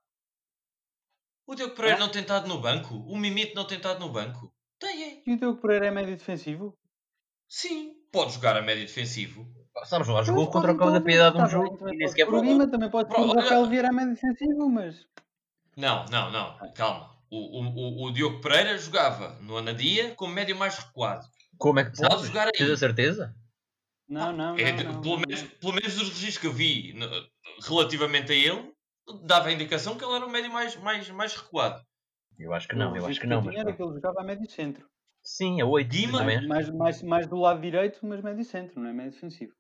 [1.47, 2.95] O Diogo Pereira não tem estado no banco.
[2.97, 4.53] O Mimito não tem estado no banco.
[4.79, 5.23] Tem, é.
[5.27, 6.77] E o Diogo Pereira é médio defensivo?
[7.49, 9.47] Sim, pode jogar a médio defensivo.
[9.85, 12.11] Sabes lá, jogou contra o Cabo da Piedade um está bem, jogo e nem pode
[12.11, 15.07] sequer pôr o também pode pôr o Rafael Vieira a médio defensivo, mas.
[15.77, 16.73] Não, não, não.
[16.73, 17.15] Calma.
[17.31, 21.27] O, o, o- Diogo Pereira jogava no Anadia como médio mais recuado.
[21.59, 22.27] Como é que Pode sabes?
[22.29, 22.53] jogar aí.
[22.53, 23.35] Tens a certeza?
[24.09, 26.93] Não, não, É não, não, pelo, não, menos, pelo menos dos registros que eu vi
[26.95, 27.09] no-
[27.67, 28.73] relativamente a ele,
[29.25, 31.85] dava a indicação que ele era o médio mais, mais, mais recuado.
[32.39, 33.39] Eu acho que não, eu acho registro que não.
[33.39, 34.87] eu Mas era que ele jogava a médio centro.
[35.23, 35.89] Sim, é 8.
[35.89, 36.25] Guima-.
[36.25, 39.53] Mais, mais, mais do lado direito, mas médio centro, não é médio defensivo.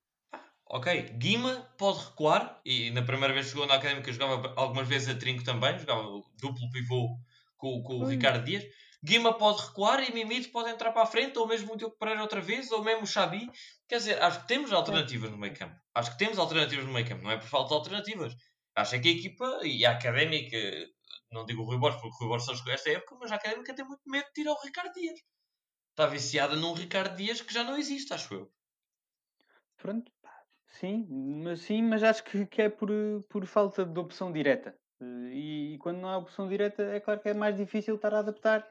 [0.68, 5.08] Ok, Guima pode recuar e na primeira vez que jogou na Académica jogava algumas vezes
[5.08, 6.02] a trinco também, jogava
[6.40, 7.16] duplo pivô
[7.56, 8.64] com, com o Ricardo Dias.
[9.02, 12.20] Guima pode recuar e Mimito pode entrar para a frente, ou mesmo o Diogo Pereira
[12.20, 13.48] outra vez, ou mesmo o Xabi.
[13.86, 15.76] Quer dizer, acho que temos alternativas no meio campo.
[15.94, 18.36] Acho que temos alternativas no meio campo, não é por falta de alternativas.
[18.76, 20.56] Acho que a equipa e a académica,
[21.32, 23.36] não digo o Rui Borges, porque o Rui Borges só escolheu esta época, mas a
[23.36, 25.18] académica tem muito medo de tirar o Ricardo Dias.
[25.90, 28.52] Está viciada num Ricardo Dias que já não existe, acho eu.
[29.78, 30.12] Pronto,
[30.66, 32.90] sim, mas, sim, mas acho que, que é por,
[33.30, 34.78] por falta de opção direta.
[35.00, 38.18] E, e, quando não há opção direta, é claro que é mais difícil estar a
[38.18, 38.66] adaptar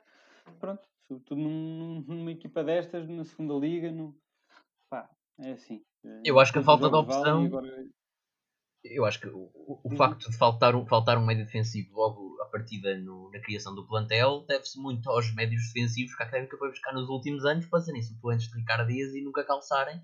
[0.60, 4.16] pronto, sobretudo num, numa equipa destas, na segunda liga, no,
[4.90, 5.84] pá, é assim.
[6.04, 7.46] Eh, eu acho que a falta de opção.
[7.46, 7.88] Agora...
[8.92, 12.42] Eu acho que o, o, o facto de faltar um, faltar um médio defensivo logo
[12.42, 16.58] a partida no, na criação do plantel deve-se muito aos médios defensivos que a Académica
[16.58, 20.02] foi buscar nos últimos anos para serem suplentes de Ricardo Dias e nunca calçarem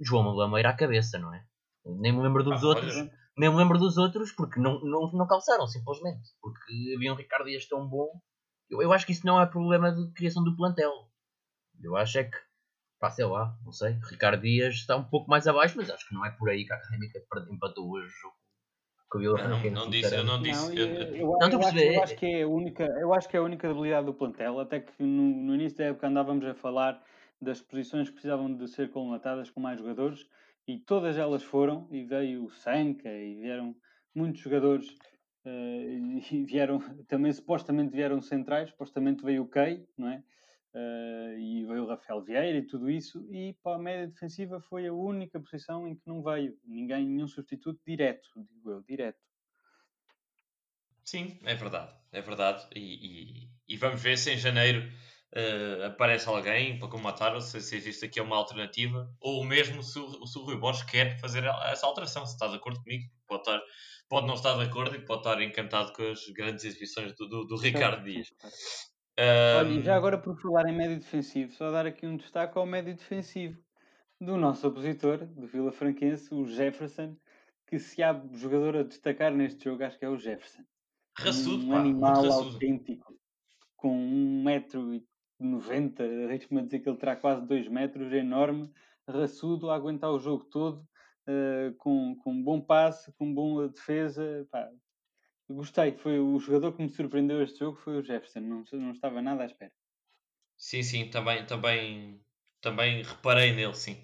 [0.00, 1.44] João Lameira à cabeça, não é?
[1.84, 3.12] Nem me lembro dos ah, outros, olha.
[3.36, 6.30] nem me lembro dos outros porque não, não, não calçaram simplesmente.
[6.40, 8.08] Porque havia um Ricardo Dias tão bom
[8.70, 10.92] eu, eu acho que isso não é problema de criação do plantel.
[11.82, 12.36] Eu acho é que,
[13.04, 13.98] pá, sei lá, não sei.
[14.10, 16.72] Ricardo Dias está um pouco mais abaixo, mas acho que não é por aí que
[16.72, 18.14] a Académica empatou hoje
[19.14, 20.76] o Vila Não, não disse, eu não disse.
[20.76, 23.40] eu, eu, eu, não, acho, eu, acho, que é a única, eu acho que é
[23.40, 27.00] a única debilidade do plantel, até que no, no início da época andávamos a falar
[27.40, 30.26] das posições que precisavam de ser colmatadas com mais jogadores
[30.66, 33.76] e todas elas foram, e veio o Sanca e vieram
[34.14, 34.86] muitos jogadores
[35.46, 40.22] Uh, e vieram, também supostamente vieram centrais, supostamente veio o Kei, não é?
[40.74, 44.88] Uh, e veio o Rafael Vieira e tudo isso, e para a média defensiva foi
[44.88, 49.20] a única posição em que não veio ninguém, nenhum substituto direto, digo eu, direto.
[51.04, 54.90] Sim, é verdade, é verdade, e, e, e vamos ver se em janeiro
[55.36, 60.26] uh, aparece alguém para combatar, se, se existe aqui uma alternativa, ou mesmo se o,
[60.26, 63.60] se o Rui Borges quer fazer essa alteração, se está de acordo comigo, pode estar
[64.08, 67.44] pode não estar de acordo e pode estar encantado com as grandes exibições do, do,
[67.44, 68.28] do Ricardo Dias.
[69.18, 69.58] Um...
[69.58, 72.94] Olha, já agora por falar em médio defensivo, só dar aqui um destaque ao médio
[72.94, 73.62] defensivo
[74.20, 77.16] do nosso opositor, do Vila Franquense, o Jefferson,
[77.66, 80.64] que se há jogador a destacar neste jogo, acho que é o Jefferson.
[81.16, 83.14] Raçudo, um pá, animal autêntico,
[83.76, 83.96] com
[84.44, 88.70] 1,90m, arrisco-me a dizer que ele terá quase 2 metros, enorme,
[89.08, 90.84] raçudo, a aguentar o jogo todo
[91.28, 94.46] uh, com, com um bom passe, com boa defesa.
[94.50, 94.68] Pá,
[95.48, 99.20] gostei, foi o jogador que me surpreendeu este jogo foi o Jefferson, não, não estava
[99.20, 99.72] nada à espera.
[100.56, 102.20] Sim, sim, também, também,
[102.60, 104.02] também reparei nele, sim.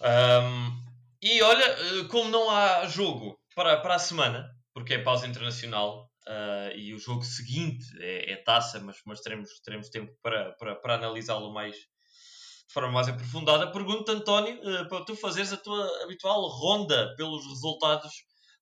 [0.00, 5.26] Um, e olha, eh, como não há jogo para, para a semana, porque é pausa
[5.26, 10.52] internacional uh, e o jogo seguinte é, é taça, mas, mas teremos, teremos tempo para,
[10.52, 13.70] para, para analisá-lo mais, de forma mais aprofundada.
[13.70, 18.12] Pergunto, António, uh, para tu fazeres a tua habitual ronda pelos resultados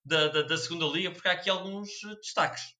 [0.04, 2.74] da, da, da segunda liga, porque há aqui alguns eh, destaques.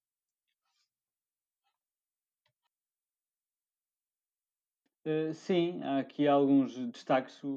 [5.05, 7.43] Uh, sim, há aqui alguns destaques.
[7.43, 7.47] O,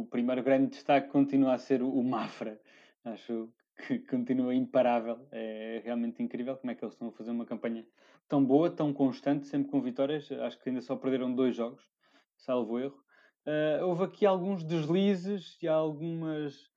[0.00, 2.60] o, primeiro grande destaque continua a ser o, o Mafra.
[3.04, 3.52] Acho
[3.86, 5.28] que continua imparável.
[5.30, 7.86] É realmente incrível como é que eles estão a fazer uma campanha
[8.28, 10.30] tão boa, tão constante, sempre com vitórias.
[10.32, 11.84] Acho que ainda só perderam dois jogos
[12.36, 13.02] salvo erro.
[13.46, 16.70] Uh, houve aqui alguns deslizes e algumas,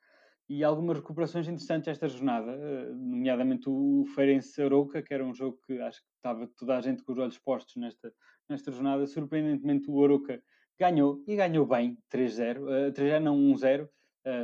[0.50, 5.60] e algumas recuperações interessantes esta jornada, uh, nomeadamente o, Feirense Arouca, que era um jogo
[5.66, 8.14] que acho que estava toda a gente com os olhos postos nesta,
[8.48, 9.06] nesta jornada.
[9.06, 10.42] Surpreendentemente, o Arouca
[10.80, 13.90] ganhou e ganhou bem, 3-0, uh, 3-0 não 1-0, uh,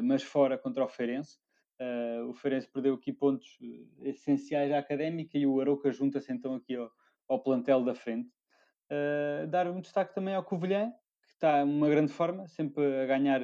[0.03, 1.37] mas fora contra o Feirense.
[2.29, 3.57] O Feirense perdeu aqui pontos
[3.99, 6.89] essenciais à académica e o Arouca junta-se então aqui ao,
[7.27, 8.29] ao plantel da frente.
[9.49, 10.93] Dar um destaque também ao Covilhã,
[11.27, 13.41] está uma grande forma, sempre a ganhar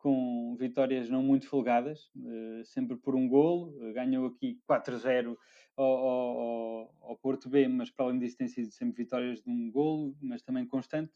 [0.00, 3.76] com vitórias não muito folgadas, uh, sempre por um golo.
[3.78, 5.36] Uh, ganhou aqui 4-0
[5.76, 9.70] ao, ao, ao, Porto B, mas para além disso tem sido sempre vitórias de um
[9.70, 11.12] golo, mas também constante.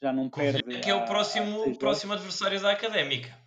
[0.00, 0.62] Já não perde.
[0.80, 3.38] Que é o próximo, próximo adversário da Académica.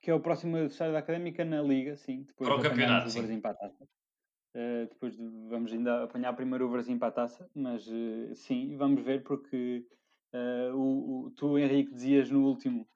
[0.00, 2.22] Que é o próximo adversário da Académica na Liga, sim.
[2.22, 3.20] Depois para o campeonato, sim.
[3.20, 7.84] Uh, depois de, vamos ainda apanhar primeiro o Brasil para a taça, mas
[8.34, 9.84] sim, vamos ver porque
[10.34, 12.88] Uh, o, o, tu, Henrique, dizias no último,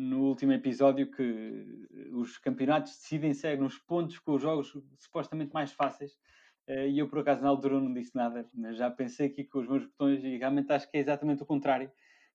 [0.00, 6.12] no último episódio que os campeonatos decidem-se nos pontos com os jogos supostamente mais fáceis.
[6.66, 9.58] Uh, e eu, por acaso, na altura não disse nada, mas já pensei aqui com
[9.58, 11.90] os meus botões e realmente acho que é exatamente o contrário.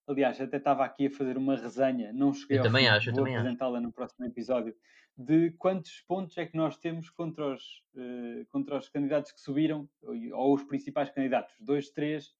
[0.08, 3.12] Aliás, até estava aqui a fazer uma resenha, não cheguei eu ao também fim, acho,
[3.12, 4.76] vou apresentá-la no próximo episódio,
[5.18, 7.64] de quantos pontos é que nós temos contra os,
[7.96, 9.90] uh, contra os candidatos que subiram,
[10.34, 12.36] ou, os principais candidatos, dois, três,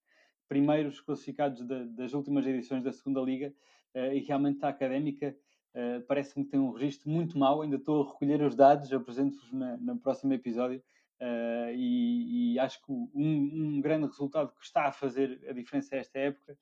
[0.48, 3.52] primeiros classificados da, das últimas edições da segunda Liga
[3.96, 5.36] e realmente a Académica
[5.76, 7.62] uh, parece-me que tem um registro muito mau.
[7.62, 10.82] Ainda estou a recolher os dados, apresento-vos no próximo episódio.
[11.22, 15.96] Uh, e, e, acho que um, um, grande resultado que está a fazer a diferença
[15.96, 16.58] esta época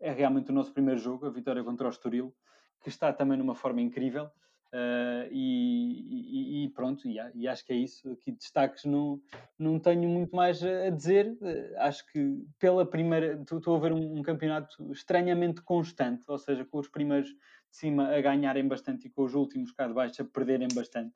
[0.00, 2.34] é realmente o nosso primeiro jogo, a vitória contra o Estoril,
[2.82, 4.30] que está também numa forma incrível.
[4.70, 8.10] Uh, e, e, pronto, e, e, acho que é isso.
[8.12, 9.20] Aqui destaques não,
[9.58, 11.36] não tenho muito mais a dizer.
[11.40, 16.64] Uh, acho que pela primeira estou a ver um, um, campeonato estranhamente constante, ou seja,
[16.66, 20.20] com os primeiros de cima a ganharem bastante e com os últimos cá de baixo
[20.20, 21.14] a perderem bastante,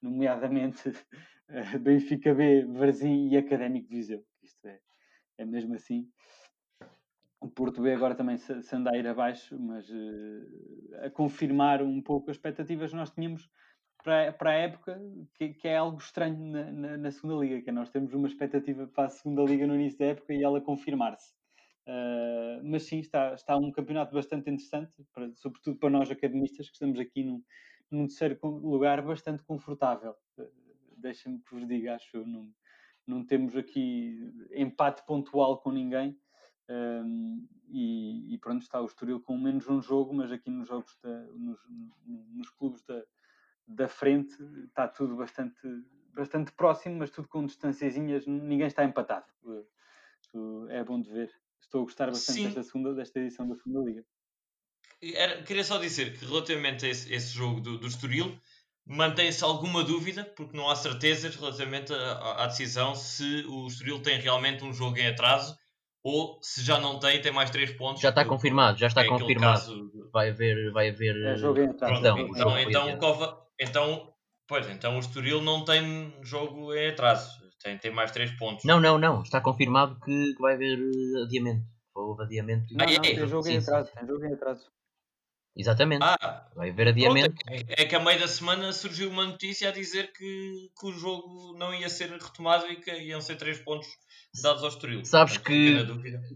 [0.00, 4.24] nomeadamente uh, Benfica B, Varzim e Académico Viseu.
[4.42, 4.80] Isto é,
[5.36, 6.08] é mesmo assim
[7.46, 11.80] o Porto B agora também se, se anda a ir abaixo, mas uh, a confirmar
[11.80, 13.48] um pouco as expectativas que nós tínhamos
[14.02, 15.00] para, para a época,
[15.34, 18.26] que, que é algo estranho na, na, na, segunda liga, que é nós temos uma
[18.26, 21.32] expectativa para a segunda liga no início da época e ela confirmar-se.
[21.86, 26.74] Uh, mas sim, está, está um campeonato bastante interessante, para, sobretudo para nós academistas, que
[26.74, 27.42] estamos aqui num,
[27.90, 30.14] num terceiro lugar bastante confortável.
[30.36, 30.66] Uh,
[30.98, 32.50] Deixa-me que vos diga, acho eu, não,
[33.06, 36.18] não temos aqui empate pontual com ninguém.
[36.68, 40.96] Um, e, e, pronto, está o Estoril com menos um jogo, mas aqui nos jogos,
[41.02, 41.58] da, nos,
[42.06, 43.02] nos, clubes da,
[43.66, 45.60] da frente está tudo bastante,
[46.12, 49.26] bastante próximo, mas tudo com distânciazinhas, ninguém está empatado.
[50.70, 51.32] É bom de ver.
[51.60, 54.04] Estou a gostar bastante desta, segunda, desta edição da segunda Liga.
[55.02, 58.38] Era, queria só dizer que relativamente a esse, esse jogo do, do Estoril,
[58.84, 64.20] mantém-se alguma dúvida, porque não há certezas relativamente à, à decisão se o Estoril tem
[64.20, 65.56] realmente um jogo em atraso
[66.08, 68.00] ou se já não tem, tem mais 3 pontos.
[68.00, 69.58] Já está confirmado, já está é confirmado.
[69.58, 69.90] Caso...
[70.12, 70.70] Vai haver.
[70.70, 71.94] Vai haver é, jogo em atraso.
[71.94, 74.14] Então, então, então, Cova, então,
[74.46, 77.28] pois, então o Estoril não tem jogo em atraso,
[77.60, 78.64] tem, tem mais 3 pontos.
[78.64, 81.66] Não, não, não, está confirmado que, vai haver eh, adiamento.
[81.92, 82.72] Houve adiamento.
[82.72, 84.64] Não, ah, não, é, tem jogo sim, em atraso, tem jogo em atraso.
[85.56, 86.02] Exatamente.
[86.02, 87.34] Ah, vai haver adiamento.
[87.34, 90.86] Pronto, é, é que a meio da semana surgiu uma notícia a dizer que, que
[90.86, 93.88] o jogo não ia ser retomado e que iam ser 3 pontos
[94.42, 95.04] dados ao Estoril.
[95.04, 95.78] Sabes que,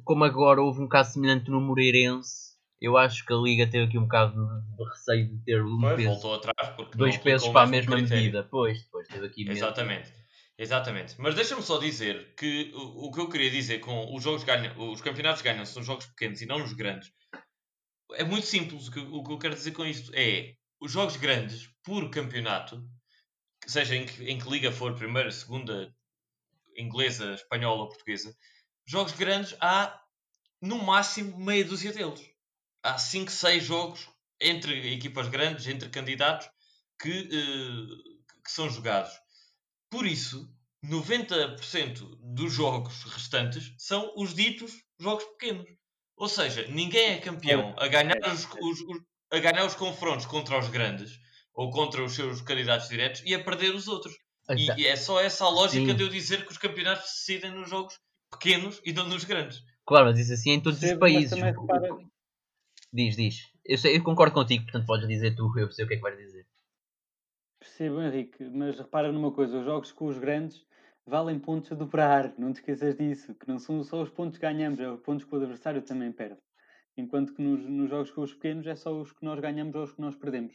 [0.05, 3.99] como agora houve um caso semelhante no Moreirense, eu acho que a Liga teve aqui
[3.99, 4.35] um bocado
[4.79, 6.09] de receio de ter um pois, peso.
[6.09, 8.49] Voltou atrás porque dois pesos para a mesma medida.
[8.51, 9.59] Pois, depois teve aqui mesmo.
[9.59, 10.13] Exatamente.
[10.57, 11.15] Exatamente.
[11.19, 14.75] Mas deixa-me só dizer que o, o, que eu queria dizer com os jogos ganham,
[14.91, 17.11] os campeonatos ganham são jogos pequenos e não nos grandes.
[18.15, 18.89] É muito simples.
[18.89, 22.83] O que, o que eu quero dizer com isto é os jogos grandes, por campeonato,
[23.67, 25.95] seja em que, em que liga for, primeira, segunda,
[26.77, 28.35] inglesa, espanhola portuguesa,
[28.87, 30.01] jogos grandes há
[30.61, 32.29] no máximo meia dúzia deles.
[32.83, 34.09] Há 5, 6 jogos
[34.41, 36.49] entre equipas grandes, entre candidatos,
[36.99, 39.13] que, uh, que são jogados.
[39.91, 40.51] Por isso,
[40.85, 45.69] 90% dos jogos restantes são os ditos jogos pequenos.
[46.21, 49.03] Ou seja, ninguém é campeão a ganhar os, os, os,
[49.33, 51.19] a ganhar os confrontos contra os grandes
[51.55, 54.15] ou contra os seus candidatos diretos e a perder os outros.
[54.51, 55.97] E, e, é só essa a lógica Sim.
[55.97, 57.99] de eu dizer que os campeonatos se decidem nos jogos
[58.31, 59.65] pequenos e não nos grandes.
[59.87, 61.33] Claro, mas isso assim é em todos os países.
[61.33, 61.89] Repara...
[62.93, 63.51] Diz, diz.
[63.65, 66.03] Eu, sei, eu concordo contigo, portanto podes dizer tu, eu sei o que é que
[66.03, 66.47] vais dizer.
[67.59, 70.67] Percebo, Henrique, mas repara numa coisa: os jogos com os grandes
[71.11, 74.43] valem pontos a dobrar, não te esqueças disso, que não são só os pontos que
[74.43, 76.39] ganhamos, é os pontos que o adversário também perde.
[76.97, 79.83] Enquanto que nos, nos jogos com os pequenos é só os que nós ganhamos ou
[79.83, 80.55] os que nós perdemos.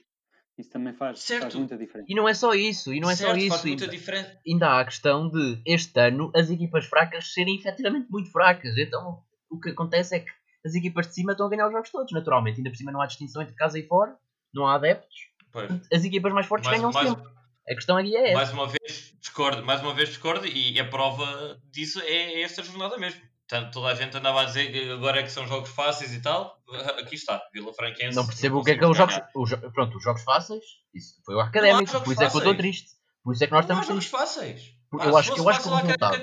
[0.57, 2.07] Isso também faz, faz muita diferença.
[2.09, 3.49] E não é só isso, e não é certo, só isso.
[3.49, 4.39] Faz muita diferença.
[4.47, 8.77] Ainda há a questão de este ano as equipas fracas serem efetivamente muito fracas.
[8.77, 10.31] Então o que acontece é que
[10.65, 12.57] as equipas de cima estão a ganhar os jogos todos, naturalmente.
[12.57, 14.17] Ainda por cima não há distinção entre casa e fora,
[14.53, 15.29] não há adeptos.
[15.51, 15.69] Pois.
[15.91, 17.29] As equipas mais fortes mais, ganham mais, sempre.
[17.69, 18.35] A questão aqui é essa.
[18.35, 22.97] Mais uma vez discordo, mais uma vez discordo e a prova disso é esta jornada
[22.97, 23.21] mesmo.
[23.47, 26.21] Tanto toda a gente andava a dizer que agora é que são jogos fáceis e
[26.21, 26.59] tal.
[26.99, 28.15] Aqui está, Vila Franquense.
[28.15, 29.19] Não percebo o que é que é os jogos.
[29.35, 32.21] Os, pronto, os jogos fáceis, isso foi o académico, por isso fáceis.
[32.21, 32.89] é que eu estou triste.
[33.23, 34.75] Por isso é que nós estamos jogos fáceis.
[34.89, 36.17] Porque eu, acho, eu acho que o resultado.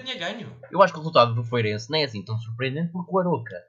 [0.70, 3.62] Eu acho que o resultado do Feirense não é assim tão surpreendente porque o Aroca.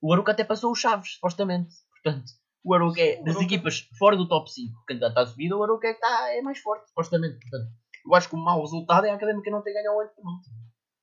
[0.00, 1.74] O Aroca até passou os Chaves, supostamente.
[1.90, 2.30] Portanto,
[2.64, 5.92] o Aroca é das equipas fora do top 5 candidato à subida, o Aroca é
[5.92, 7.38] que está, é mais forte, supostamente.
[7.40, 7.72] Portanto,
[8.06, 10.12] eu acho que o mau resultado é a académica não ter ganho o 8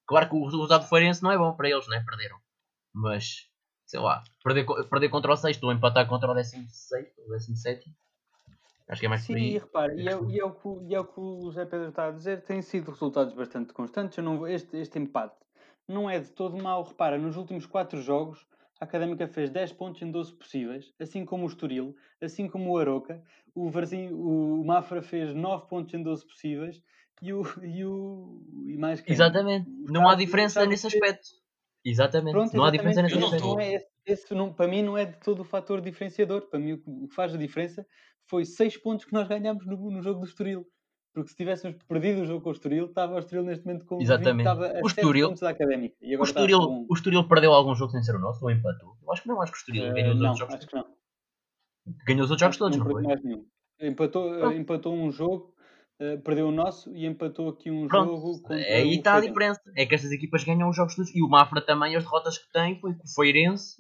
[0.08, 2.04] Claro que o resultado do Feirense não é bom para eles, né?
[2.08, 2.38] Perderam.
[2.94, 3.50] Mas,
[3.86, 7.90] sei lá, perder, perder contra o sexto ou empatar contra o 16 ou 17
[8.88, 11.00] Acho que é mais Sim, e repare, e é, e, é o que, e é
[11.00, 14.18] o que o José Pedro está a dizer, têm sido resultados bastante constantes.
[14.18, 15.36] Eu não, este, este empate
[15.88, 16.84] não é de todo mau.
[16.84, 18.46] Repara, nos últimos 4 jogos,
[18.80, 22.78] a Académica fez 10 pontos em 12 possíveis, assim como o Estoril, assim como o
[22.78, 23.24] Aroca.
[23.54, 26.84] O, Varzim, o Mafra fez 9 pontos em 12 possíveis
[27.22, 27.44] e o.
[27.64, 31.28] E, o, e mais Exatamente, não há diferença nesse aspecto.
[31.84, 32.34] Exatamente.
[32.34, 35.20] Pronto, não há diferença nesse não Não é, esse, não, para mim não é de
[35.20, 36.50] todo o fator diferenciador.
[36.50, 37.86] Para mim o que faz a diferença
[38.28, 40.68] foi 6 pontos que nós ganhamos no, no jogo do Estoril.
[41.16, 44.02] Porque se tivéssemos perdido o jogo com o Estoril, estava o Estoril neste momento com
[44.02, 44.34] Exatamente.
[44.38, 45.96] 20, estava a O 7 Estoril- pontos da Académica.
[46.02, 48.44] E O agora está Estoril, com o Estoril perdeu algum jogo sem ser o nosso
[48.46, 48.98] ou empatou?
[49.02, 50.56] Eu acho que não, acho que o Estoril Eh, ganhou os não, outros jogos.
[50.56, 50.86] acho que não.
[52.06, 53.08] Ganhou os outros jogos Acho que todos, não perdeu foi?
[53.08, 53.46] mais nenhum.
[53.82, 54.58] Empatou, Pronto.
[54.58, 55.56] empatou um jogo,
[56.00, 59.22] eh, perdeu o nosso e empatou aqui um Pronto, jogo contra aí o está a
[59.22, 59.62] diferença.
[59.76, 61.16] É que estas equipas ganham os jogos todos.
[61.16, 63.78] E o Mafra também, as derrotas que tem, foi com o Feirense.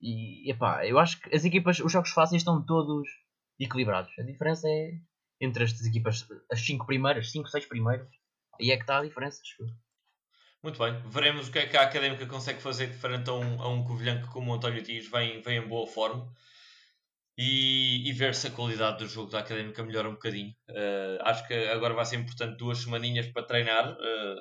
[0.00, 3.08] E epá, eu acho que as equipas, os jogos fáceis estão todos
[3.60, 4.12] equilibrados.
[4.18, 4.92] A diferença é
[5.42, 8.08] entre estas equipas, as 5 primeiras, 5, 6 primeiras.
[8.60, 9.42] Aí é que está a diferença.
[10.62, 13.68] Muito bem, veremos o que é que a Académica consegue fazer frente a um, a
[13.68, 16.32] um Covilhã que, como o António diz, vem, vem em boa forma
[17.36, 20.54] e, e ver se a qualidade do jogo da Académica melhora um bocadinho.
[20.68, 24.36] Eh, acho que agora vai ser importante duas semaninhas para treinar, eh,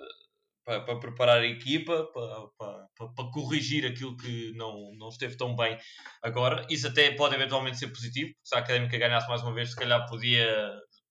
[0.66, 5.56] para, para preparar a equipa, para, para, para- corrigir aquilo que não, não esteve tão
[5.56, 5.78] bem
[6.22, 6.66] agora.
[6.70, 10.06] Isso até pode eventualmente ser positivo, se a Académica ganhasse mais uma vez, se calhar
[10.08, 10.47] podia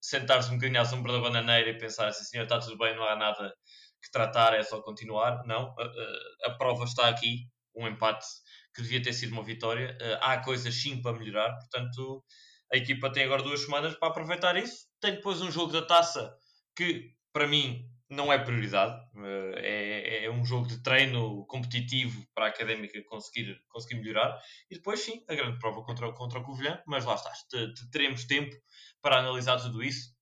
[0.00, 3.04] sentar-se um bocadinho à sombra da bananeira e pensar assim, senhor, está tudo bem, não
[3.04, 3.54] há nada
[4.02, 5.42] que tratar, é só continuar.
[5.46, 7.46] Não, a, a- a prova está aqui,
[7.76, 8.26] um empate
[8.74, 9.96] que devia ter sido uma vitória.
[10.00, 12.24] Eh, há coisas sim para melhorar, portanto
[12.72, 14.86] a equipa tem agora duas semanas para aproveitar isso.
[15.00, 16.32] Tem depois um jogo da taça
[16.76, 22.46] que para mim não é prioridade, Eh, é, é um jogo de treino competitivo para
[22.46, 24.38] a académica conseguir, conseguir melhorar.
[24.70, 27.72] E depois sim, a grande prova contra, o- contra o Covilhã, mas lá está, te-
[27.74, 28.54] te- teremos tempo
[29.00, 30.14] para analisar tudo isso.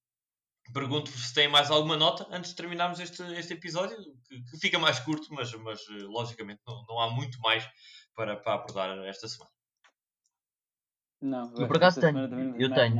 [0.74, 3.96] Pergunto-vos se têm mais alguma nota antes de terminarmos este, este episódio,
[4.28, 7.66] que, que fica mais curto, mas, mas eh, logicamente não, não há muito mais
[8.14, 9.50] para, para abordar esta semana.
[11.20, 12.18] Não, Eu por acaso tenho,
[12.60, 12.96] eu tenho.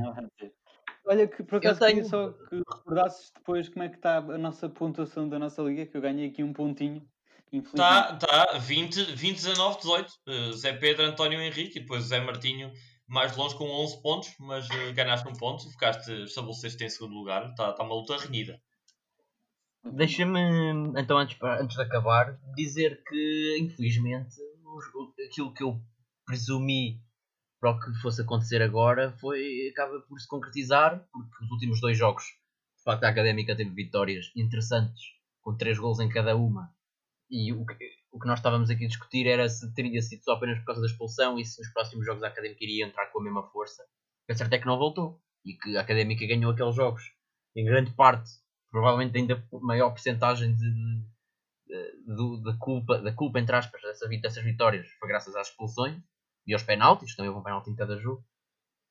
[1.09, 2.07] Olha, que por acaso queria tenho.
[2.07, 5.97] só que recordasses depois como é que está a nossa pontuação da nossa liga, que
[5.97, 7.03] eu ganhei aqui um pontinho.
[7.51, 10.13] Está tá, 20, 20, 19, 18.
[10.29, 12.71] Eh, Zé Pedro, António Henrique e depois Zé Martinho
[13.07, 17.15] mais longe com 11 pontos, mas eh, ganhaste um ponto e ficaste, estabeleceste em segundo
[17.15, 17.49] lugar.
[17.49, 18.61] Está tá uma luta renhida.
[19.83, 20.39] Deixa-me,
[21.01, 24.37] então, antes, antes de acabar, dizer que, infelizmente,
[25.27, 25.81] aquilo que eu
[26.27, 27.01] presumi
[27.61, 31.97] para o que fosse acontecer agora foi, acaba por se concretizar, porque os últimos dois
[31.99, 35.03] jogos, de facto, a Académica teve vitórias interessantes,
[35.43, 36.71] com três gols em cada uma,
[37.31, 37.75] e o que,
[38.13, 40.81] o que nós estávamos aqui a discutir era se teria sido só apenas por causa
[40.81, 43.83] da expulsão e se nos próximos jogos a Académica iria entrar com a mesma força.
[44.31, 47.03] O certo é que não voltou, e que a Académica ganhou aqueles jogos,
[47.57, 48.31] em grande parte
[48.71, 54.87] provavelmente ainda maior porcentagem de, de- do- da culpa, da culpa entre aspas, dessas vitórias
[54.99, 55.97] foi graças às expulsões
[56.49, 58.25] e aos penaltis, também houve um penalti em cada jogo.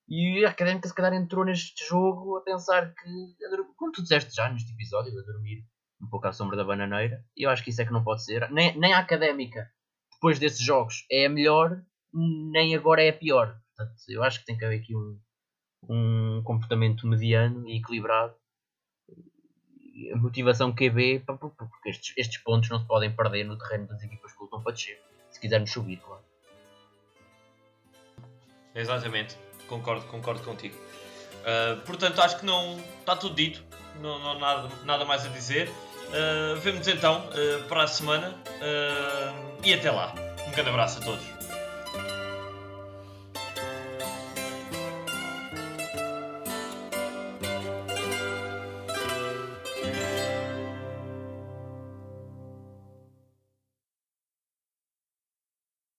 [0.08, 3.36] E a Académica se calhar entrou neste jogo a pensar que,
[3.76, 5.66] como tu disseste já neste episódio, a dormir
[6.01, 8.24] um pouco à sombra da bananeira, e eu acho que isso é que não pode
[8.24, 8.49] ser.
[8.51, 9.70] Nem, nem a Académica,
[10.14, 11.82] depois desses jogos, é a melhor,
[12.14, 13.60] nem agora é a pior.
[13.76, 15.20] Portanto, eu acho que tem que haver aqui um,
[15.89, 18.34] um comportamento mediano e equilibrado
[20.14, 24.01] a motivação QB, pa- porque estes, estes pontos não se podem perder no terreno das
[24.03, 25.01] equipas que lutam para descer.
[25.32, 26.24] Se quisermos subir, claro.
[28.78, 29.36] Exatamente,
[29.68, 30.78] concordo, concordo contigo.
[31.42, 33.64] Uh, portanto, acho que não está tudo dito,
[34.00, 35.70] não, não nada, nada mais a dizer.
[35.70, 38.36] Uh, Vemo-nos então uh, para a semana
[39.64, 40.14] e até lá.
[40.48, 41.37] Um grande abraço a todos.